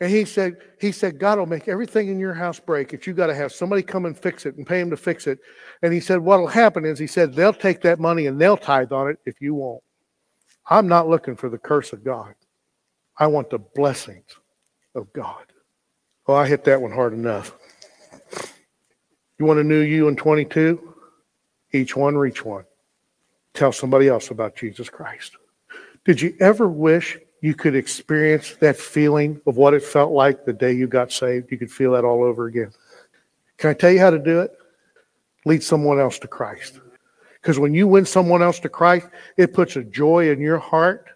And 0.02 0.10
he 0.10 0.24
said, 0.24 0.58
he 0.80 0.94
said, 0.94 1.20
God 1.20 1.40
will 1.40 1.46
make 1.46 1.68
everything 1.68 2.08
in 2.08 2.20
your 2.20 2.34
house 2.34 2.60
break 2.60 2.94
if 2.94 3.06
you 3.06 3.14
got 3.14 3.28
to 3.28 3.36
have 3.36 3.52
somebody 3.52 3.82
come 3.84 4.06
and 4.06 4.18
fix 4.18 4.46
it 4.46 4.56
and 4.56 4.66
pay 4.66 4.80
him 4.80 4.90
to 4.90 4.98
fix 4.98 5.28
it. 5.28 5.40
And 5.82 5.94
he 5.94 6.00
said, 6.00 6.20
what'll 6.20 6.48
happen 6.48 6.86
is 6.86 6.98
he 6.98 7.08
said, 7.08 7.34
they'll 7.34 7.54
take 7.54 7.82
that 7.82 8.00
money 8.00 8.28
and 8.28 8.40
they'll 8.40 8.56
tithe 8.56 8.94
on 8.94 9.10
it 9.10 9.20
if 9.26 9.42
you 9.42 9.56
won't. 9.56 9.84
I'm 10.70 10.88
not 10.88 11.10
looking 11.10 11.36
for 11.36 11.50
the 11.50 11.58
curse 11.58 11.92
of 11.92 12.04
God. 12.04 12.34
I 13.18 13.28
want 13.28 13.50
the 13.50 13.60
blessings 13.60 14.38
of 14.96 15.12
God. 15.12 15.44
Well, 16.26 16.38
I 16.38 16.48
hit 16.48 16.64
that 16.66 16.82
one 16.82 16.92
hard 16.92 17.14
enough. 17.14 17.54
You 19.38 19.46
want 19.46 19.60
a 19.60 19.64
new 19.64 19.82
you 19.82 20.08
in 20.08 20.16
22? 20.16 20.96
Each 21.74 21.96
one 21.96 22.16
reach 22.18 22.46
one. 22.46 22.64
Tell 23.54 23.72
somebody 23.72 24.08
else 24.08 24.32
about 24.32 24.56
Jesus 24.56 24.90
Christ. 24.90 25.36
Did 26.06 26.22
you 26.22 26.36
ever 26.40 26.70
wish 26.70 27.18
you 27.42 27.56
could 27.56 27.76
experience 27.76 28.56
that 28.60 28.78
feeling 28.78 29.42
of 29.48 29.58
what 29.58 29.74
it 29.74 29.84
felt 29.84 30.12
like 30.12 30.46
the 30.46 30.54
day 30.54 30.74
you 30.74 30.88
got 30.88 31.12
saved. 31.12 31.52
You 31.52 31.58
could 31.58 31.72
feel 31.72 31.94
that 31.94 32.04
all 32.04 32.24
over 32.24 32.48
again. 32.48 32.72
Can 33.58 33.70
I 33.70 33.74
tell 33.74 33.92
you 33.92 34.00
how 34.00 34.10
to 34.10 34.20
do 34.20 34.42
it? 34.42 34.52
Lead 35.46 35.64
someone 35.64 36.00
else 36.00 36.20
to 36.20 36.28
Christ. 36.28 36.80
Because 37.42 37.58
when 37.58 37.74
you 37.74 37.88
win 37.88 38.06
someone 38.06 38.42
else 38.42 38.60
to 38.60 38.70
Christ, 38.70 39.08
it 39.38 39.54
puts 39.54 39.76
a 39.78 39.84
joy 39.84 40.30
in 40.32 40.42
your 40.42 40.58
heart. 40.58 41.08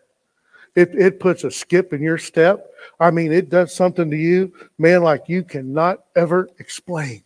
It, 0.75 0.95
it 0.95 1.19
puts 1.19 1.43
a 1.43 1.51
skip 1.51 1.93
in 1.93 2.01
your 2.01 2.17
step. 2.17 2.71
I 2.99 3.11
mean, 3.11 3.31
it 3.31 3.49
does 3.49 3.75
something 3.75 4.09
to 4.09 4.17
you, 4.17 4.53
man, 4.77 5.03
like 5.03 5.23
you 5.27 5.43
cannot 5.43 6.05
ever 6.15 6.49
explain. 6.59 7.23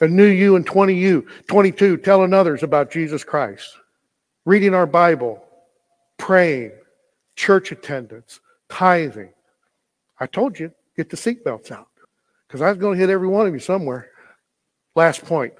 A 0.00 0.08
new 0.08 0.26
you 0.26 0.56
and 0.56 0.66
20 0.66 0.94
you, 0.94 1.26
22, 1.48 1.98
telling 1.98 2.34
others 2.34 2.62
about 2.62 2.90
Jesus 2.90 3.24
Christ. 3.24 3.76
Reading 4.44 4.74
our 4.74 4.86
Bible, 4.86 5.42
praying, 6.18 6.72
church 7.36 7.70
attendance, 7.70 8.40
tithing. 8.68 9.32
I 10.18 10.26
told 10.26 10.58
you, 10.58 10.72
get 10.96 11.10
the 11.10 11.16
seatbelts 11.16 11.70
out 11.70 11.88
because 12.48 12.62
I 12.62 12.70
was 12.70 12.78
going 12.78 12.94
to 12.94 13.00
hit 13.00 13.10
every 13.10 13.28
one 13.28 13.46
of 13.46 13.52
you 13.52 13.60
somewhere. 13.60 14.10
Last 14.94 15.24
point. 15.24 15.52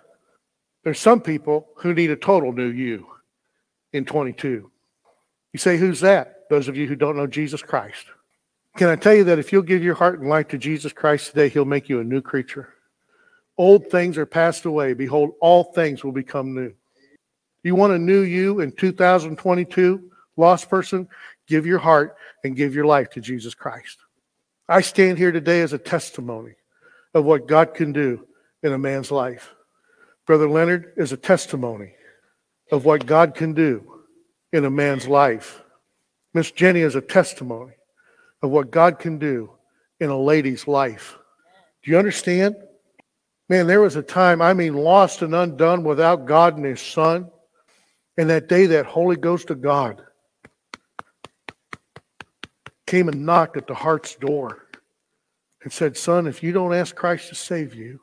There's 0.83 1.01
some 1.01 1.21
people 1.21 1.69
who 1.77 1.95
need 1.95 2.11
a 2.11 2.17
total 2.17 2.53
new 2.53 2.69
you 2.69 3.07
in 3.93 4.05
22. 4.05 4.71
You 5.53 5.59
say, 5.59 5.77
who's 5.77 6.01
that? 6.01 6.49
Those 6.49 6.69
of 6.69 6.77
you 6.77 6.87
who 6.87 6.97
don't 6.97 7.17
know 7.17 7.27
Jesus 7.27 7.63
Christ. 7.63 8.07
Can 8.77 8.89
I 8.89 8.97
tell 8.97 9.15
you 9.15 9.25
that 9.25 9.39
if 9.39 9.53
you'll 9.53 9.63
give 9.63 9.83
your 9.83 9.95
heart 9.95 10.21
and 10.21 10.29
life 10.29 10.49
to 10.49 10.59
Jesus 10.59 10.93
Christ 10.93 11.31
today, 11.31 11.49
he'll 11.49 11.65
make 11.65 11.89
you 11.89 12.01
a 12.01 12.05
new 12.05 12.21
creature? 12.21 12.75
Old 13.59 13.91
things 13.91 14.19
are 14.19 14.27
passed 14.27 14.65
away. 14.67 14.93
Behold, 14.93 15.33
all 15.41 15.65
things 15.65 16.05
will 16.05 16.13
become 16.13 16.55
new. 16.55 16.73
You 17.63 17.75
want 17.75 17.95
a 17.95 17.99
new 17.99 18.21
you 18.21 18.61
in 18.61 18.71
2022? 18.73 20.11
Lost 20.37 20.69
person, 20.69 21.09
give 21.47 21.67
your 21.67 21.79
heart 21.79 22.17
and 22.45 22.57
give 22.57 22.75
your 22.75 22.87
life 22.87 23.11
to 23.11 23.21
Jesus 23.21 23.55
Christ. 23.55 23.99
I 24.69 24.81
stand 24.81 25.19
here 25.19 25.33
today 25.33 25.61
as 25.61 25.73
a 25.73 25.79
testimony 25.79 26.55
of 27.15 27.25
what 27.25 27.47
God 27.47 27.75
can 27.75 27.93
do 27.93 28.27
in 28.63 28.73
a 28.73 28.79
man's 28.79 29.11
life. 29.11 29.55
Brother 30.27 30.49
Leonard 30.49 30.93
is 30.97 31.13
a 31.13 31.17
testimony 31.17 31.95
of 32.73 32.85
what 32.85 33.07
God 33.07 33.35
can 33.35 33.53
do 33.53 33.85
in 34.53 34.65
a 34.65 34.71
man's 34.71 35.07
life. 35.07 35.63
Miss 36.35 36.51
Jenny 36.51 36.81
is 36.81 36.97
a 36.97 37.01
testimony 37.01 37.75
of 38.43 38.51
what 38.51 38.71
God 38.71 38.99
can 38.99 39.19
do 39.19 39.51
in 40.01 40.11
a 40.11 40.21
lady's 40.21 40.67
life. 40.67 41.17
Do 41.83 41.91
you 41.91 41.99
understand? 41.99 42.57
Man, 43.49 43.69
there 43.69 43.81
was 43.81 43.95
a 43.95 44.03
time, 44.03 44.43
I 44.43 44.53
mean, 44.53 44.75
lost 44.75 45.23
and 45.23 45.35
undone 45.35 45.85
without 45.85 46.27
God 46.27 46.57
and 46.57 46.65
His 46.67 46.81
Son. 46.81 47.31
And 48.19 48.29
that 48.31 48.49
day, 48.49 48.67
that 48.67 48.87
Holy 48.87 49.17
Ghost 49.17 49.51
of 49.51 49.63
God 49.63 50.03
came 52.87 53.09
and 53.09 53.27
knocked 53.27 53.57
at 53.57 53.67
the 53.67 53.75
heart's 53.75 54.15
door 54.15 54.67
and 55.63 55.73
said, 55.73 55.97
Son, 55.97 56.27
if 56.27 56.43
you 56.43 56.53
don't 56.53 56.75
ask 56.75 56.95
Christ 56.95 57.29
to 57.29 57.35
save 57.35 57.75
you, 57.75 58.01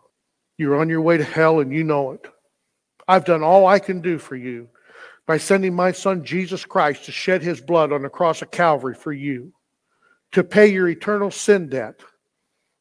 you're 0.57 0.79
on 0.79 0.89
your 0.89 1.01
way 1.01 1.17
to 1.17 1.23
hell 1.23 1.59
and 1.61 1.71
you 1.71 1.83
know 1.83 2.11
it. 2.11 2.27
I've 3.07 3.25
done 3.25 3.43
all 3.43 3.65
I 3.65 3.79
can 3.79 4.01
do 4.01 4.17
for 4.17 4.35
you 4.35 4.69
by 5.25 5.37
sending 5.37 5.73
my 5.73 5.91
son 5.91 6.25
Jesus 6.25 6.65
Christ 6.65 7.05
to 7.05 7.11
shed 7.11 7.41
his 7.41 7.61
blood 7.61 7.91
on 7.91 8.01
the 8.01 8.09
cross 8.09 8.41
of 8.41 8.51
Calvary 8.51 8.93
for 8.93 9.13
you, 9.13 9.53
to 10.33 10.43
pay 10.43 10.67
your 10.67 10.89
eternal 10.89 11.31
sin 11.31 11.69
debt. 11.69 12.01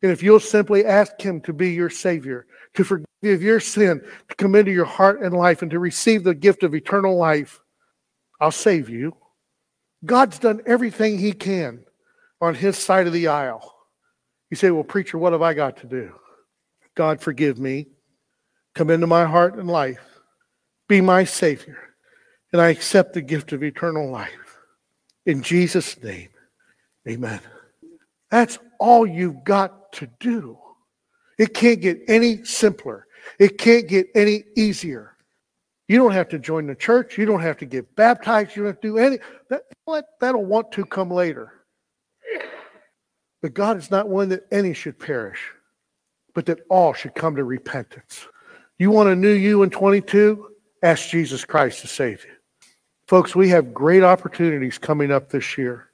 And 0.03 0.11
if 0.11 0.23
you'll 0.23 0.41
simply 0.41 0.85
ask 0.85 1.21
him 1.21 1.41
to 1.43 1.53
be 1.53 1.71
your 1.71 1.91
Savior, 1.91 2.47
to 2.75 2.83
forgive 2.83 3.43
your 3.43 3.61
sin, 3.61 4.03
to 4.29 4.35
come 4.35 4.57
into 4.57 4.73
your 4.73 4.85
heart 4.85 5.23
and 5.23 5.33
life, 5.33 5.63
and 5.63 5.71
to 5.71 5.79
receive 5.79 6.25
the 6.25 6.35
gift 6.35 6.65
of 6.65 6.75
eternal 6.75 7.17
life, 7.17 7.61
I'll 8.41 8.51
save 8.51 8.89
you. 8.89 9.17
God's 10.05 10.41
done 10.41 10.63
everything 10.67 11.19
he 11.19 11.33
can 11.33 11.85
on 12.43 12.57
his 12.57 12.77
side 12.77 13.07
of 13.07 13.13
the 13.13 13.29
aisle. 13.29 13.73
You 14.51 14.57
say, 14.57 14.71
Well, 14.71 14.85
preacher, 14.85 15.17
what 15.17 15.33
have 15.33 15.41
I 15.41 15.55
got 15.55 15.79
to 15.79 15.87
do? 15.87 16.13
God, 16.95 17.21
forgive 17.21 17.59
me. 17.59 17.87
Come 18.75 18.91
into 18.91 19.07
my 19.07 19.25
heart 19.25 19.57
and 19.57 19.69
life. 19.69 20.21
Be 20.89 21.01
my 21.01 21.25
Savior. 21.25 21.79
And 22.53 22.61
I 22.61 22.69
accept 22.69 23.15
the 23.15 23.23
gift 23.23 23.53
of 23.53 23.63
eternal 23.63 24.11
life. 24.11 24.59
In 25.25 25.43
Jesus' 25.43 26.03
name, 26.03 26.29
amen. 27.09 27.41
That's 28.31 28.59
all 28.79 29.07
you've 29.07 29.45
got 29.45 29.93
to 29.95 30.09
do. 30.21 30.59
It 31.39 31.55
can't 31.55 31.81
get 31.81 32.01
any 32.09 32.45
simpler. 32.45 33.07
It 33.39 33.57
can't 33.57 33.89
get 33.89 34.09
any 34.15 34.45
easier. 34.57 35.17
You 35.87 35.97
don't 35.99 36.13
have 36.13 36.29
to 36.31 36.39
join 36.39 36.67
the 36.67 36.75
church. 36.75 37.17
You 37.17 37.25
don't 37.25 37.41
have 37.41 37.59
to 37.59 37.67
get 37.67 37.95
baptized. 37.95 38.57
You 38.57 38.63
don't 38.65 38.73
have 38.73 38.81
to 38.81 38.89
do 38.89 38.99
any. 38.99 39.19
That. 39.49 39.63
That'll 40.21 40.45
want 40.45 40.73
to 40.73 40.85
come 40.85 41.11
later. 41.11 41.62
But 43.43 43.55
God 43.55 43.77
is 43.77 43.91
not 43.91 44.09
one 44.09 44.31
that 44.31 44.47
any 44.51 44.73
should 44.73 44.99
perish, 44.99 45.41
but 46.33 46.47
that 46.47 46.61
all 46.71 46.95
should 46.95 47.15
come 47.15 47.37
to 47.37 47.45
repentance. 47.45 48.27
You 48.79 48.91
want 48.91 49.11
a 49.11 49.17
new 49.17 49.33
you 49.33 49.63
in 49.65 49.71
22? 49.71 50.49
Ask 50.83 51.11
Jesus 51.11 51.45
Christ 51.45 51.81
to 51.81 51.89
save 51.89 52.25
you. 52.25 52.33
Folks, 53.07 53.37
we 53.37 53.49
have 53.51 53.75
great 53.75 54.03
opportunities 54.03 54.79
coming 54.79 55.11
up 55.11 55.29
this 55.29 55.59
year. 55.59 55.91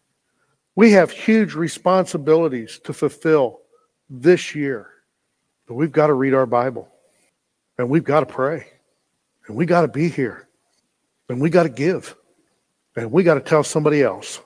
We 0.77 0.93
have 0.93 1.11
huge 1.11 1.55
responsibilities 1.55 2.81
to 2.85 2.93
fulfill 2.93 3.63
this 4.09 4.55
year. 4.55 4.91
But 5.67 5.75
we've 5.75 5.93
got 5.93 6.07
to 6.07 6.15
read 6.15 6.35
our 6.35 6.47
Bible. 6.47 6.89
And 7.79 7.89
we've 7.89 8.05
got 8.05 8.21
to 8.21 8.27
pray. 8.27 8.69
And 9.47 9.57
we 9.57 9.67
got 9.67 9.83
to 9.83 9.89
be 9.89 10.09
here. 10.09 10.49
And 11.29 11.41
we 11.41 11.51
got 11.51 11.65
to 11.65 11.69
give. 11.69 12.15
And 12.95 13.11
we 13.11 13.23
got 13.23 13.35
to 13.35 13.41
tell 13.41 13.65
somebody 13.65 14.03
else 14.03 14.41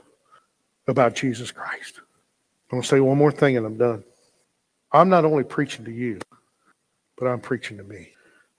about 0.87 1.15
Jesus 1.15 1.51
Christ. 1.53 2.02
I'm 2.73 2.77
going 2.77 2.83
to 2.85 2.89
say 2.89 3.01
one 3.01 3.19
more 3.19 3.31
thing 3.31 3.59
and 3.59 3.67
I'm 3.67 3.77
done. 3.77 4.03
I'm 4.93 5.11
not 5.11 5.27
only 5.27 5.45
preaching 5.45 5.85
to 5.85 5.93
you, 5.93 6.21
but 7.19 7.27
I'm 7.27 7.41
preaching 7.41 7.77
to 7.77 7.85
me. 7.85 8.13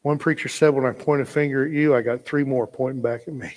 One 0.04 0.19
preacher 0.19 0.49
said, 0.49 0.69
when 0.69 0.86
I 0.86 0.91
point 0.91 1.23
a 1.23 1.26
finger 1.26 1.65
at 1.65 1.71
you, 1.71 1.95
I 1.95 2.04
got 2.04 2.23
three 2.23 2.43
more 2.43 2.67
pointing 2.67 3.02
back 3.02 3.21
at 3.28 3.34
me. 3.34 3.52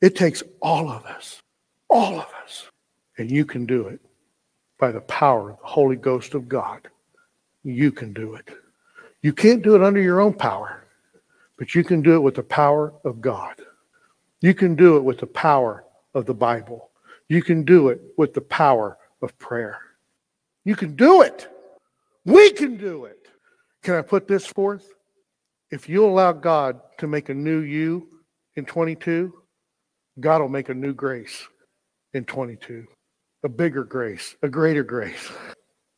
It 0.00 0.16
takes 0.16 0.42
all 0.62 0.88
of 0.88 1.04
us, 1.04 1.42
all 1.90 2.18
of 2.18 2.28
us, 2.42 2.66
and 3.18 3.30
you 3.30 3.44
can 3.44 3.66
do 3.66 3.88
it 3.88 4.00
by 4.78 4.90
the 4.90 5.02
power 5.02 5.50
of 5.50 5.60
the 5.60 5.66
Holy 5.66 5.96
Ghost 5.96 6.32
of 6.32 6.48
God. 6.48 6.88
You 7.62 7.92
can 7.92 8.14
do 8.14 8.36
it. 8.36 8.48
You 9.20 9.34
can't 9.34 9.62
do 9.62 9.74
it 9.74 9.82
under 9.82 10.00
your 10.00 10.22
own 10.22 10.32
power, 10.32 10.82
but 11.58 11.74
you 11.74 11.84
can 11.84 12.00
do 12.00 12.14
it 12.14 12.20
with 12.20 12.36
the 12.36 12.42
power 12.42 12.94
of 13.04 13.20
God. 13.20 13.56
You 14.40 14.54
can 14.54 14.76
do 14.76 14.96
it 14.96 15.04
with 15.04 15.18
the 15.18 15.26
power 15.26 15.84
of 16.14 16.24
the 16.24 16.32
Bible. 16.32 16.88
You 17.28 17.42
can 17.42 17.64
do 17.64 17.90
it 17.90 18.00
with 18.16 18.32
the 18.32 18.40
power 18.40 18.96
of 19.20 19.38
prayer. 19.38 19.78
You 20.64 20.76
can 20.76 20.94
do 20.96 21.22
it. 21.22 21.48
We 22.24 22.52
can 22.52 22.76
do 22.76 23.06
it. 23.06 23.28
Can 23.82 23.94
I 23.94 24.02
put 24.02 24.28
this 24.28 24.46
forth? 24.46 24.86
If 25.70 25.88
you 25.88 26.04
allow 26.04 26.32
God 26.32 26.80
to 26.98 27.06
make 27.06 27.28
a 27.28 27.34
new 27.34 27.60
you 27.60 28.08
in 28.56 28.64
22, 28.66 29.32
God 30.18 30.40
will 30.40 30.48
make 30.48 30.68
a 30.68 30.74
new 30.74 30.92
grace 30.92 31.46
in 32.12 32.24
22, 32.24 32.86
a 33.44 33.48
bigger 33.48 33.84
grace, 33.84 34.34
a 34.42 34.48
greater 34.48 34.82
grace. 34.82 35.30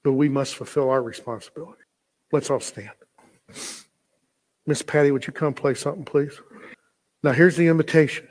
But 0.05 0.13
we 0.13 0.29
must 0.29 0.55
fulfill 0.55 0.91
our 0.91 1.03
responsibility. 1.03 1.83
Let's 2.31 2.51
all 2.51 2.61
stand. 2.61 2.91
Miss 4.67 4.83
Patty, 4.83 5.11
would 5.11 5.27
you 5.27 5.33
come 5.33 5.55
play 5.55 5.75
something, 5.75 6.05
please? 6.05 6.41
Now, 7.23 7.33
here's 7.33 7.57
the 7.57 7.67
invitation. 7.67 8.29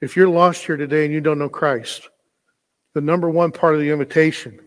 If 0.00 0.16
you're 0.16 0.28
lost 0.28 0.64
here 0.64 0.76
today 0.76 1.04
and 1.04 1.12
you 1.12 1.20
don't 1.20 1.38
know 1.38 1.48
Christ, 1.48 2.08
the 2.94 3.00
number 3.00 3.30
one 3.30 3.52
part 3.52 3.74
of 3.74 3.80
the 3.80 3.90
invitation 3.90 4.60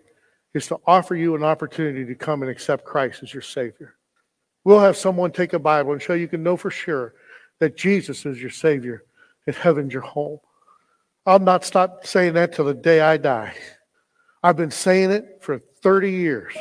is 0.54 0.68
to 0.68 0.78
offer 0.86 1.16
you 1.16 1.36
an 1.36 1.44
opportunity 1.44 2.06
to 2.06 2.16
come 2.16 2.42
and 2.42 2.52
accept 2.52 2.86
Christ 2.86 3.24
as 3.24 3.34
your 3.34 3.42
Savior. 3.42 3.96
We'll 4.64 4.80
have 4.80 4.98
someone 4.98 5.32
take 5.32 5.54
a 5.54 5.60
Bible 5.60 5.94
and 5.94 6.02
show 6.02 6.14
you 6.14 6.28
can 6.28 6.44
know 6.44 6.58
for 6.58 6.70
sure 6.70 7.14
that 7.60 7.78
Jesus 7.78 8.26
is 8.26 8.42
your 8.42 8.52
Savior 8.52 9.04
and 9.48 9.56
heaven's 9.56 9.94
your 9.94 10.02
home. 10.04 10.40
I'll 11.26 11.40
not 11.40 11.64
stop 11.64 12.06
saying 12.06 12.34
that 12.34 12.54
till 12.54 12.66
the 12.66 12.74
day 12.74 13.02
I 13.02 13.18
die. 13.18 13.54
I've 14.44 14.58
been 14.58 14.72
saying 14.72 15.12
it 15.12 15.38
for 15.42 15.60
30 15.60 16.12
years. 16.12 16.54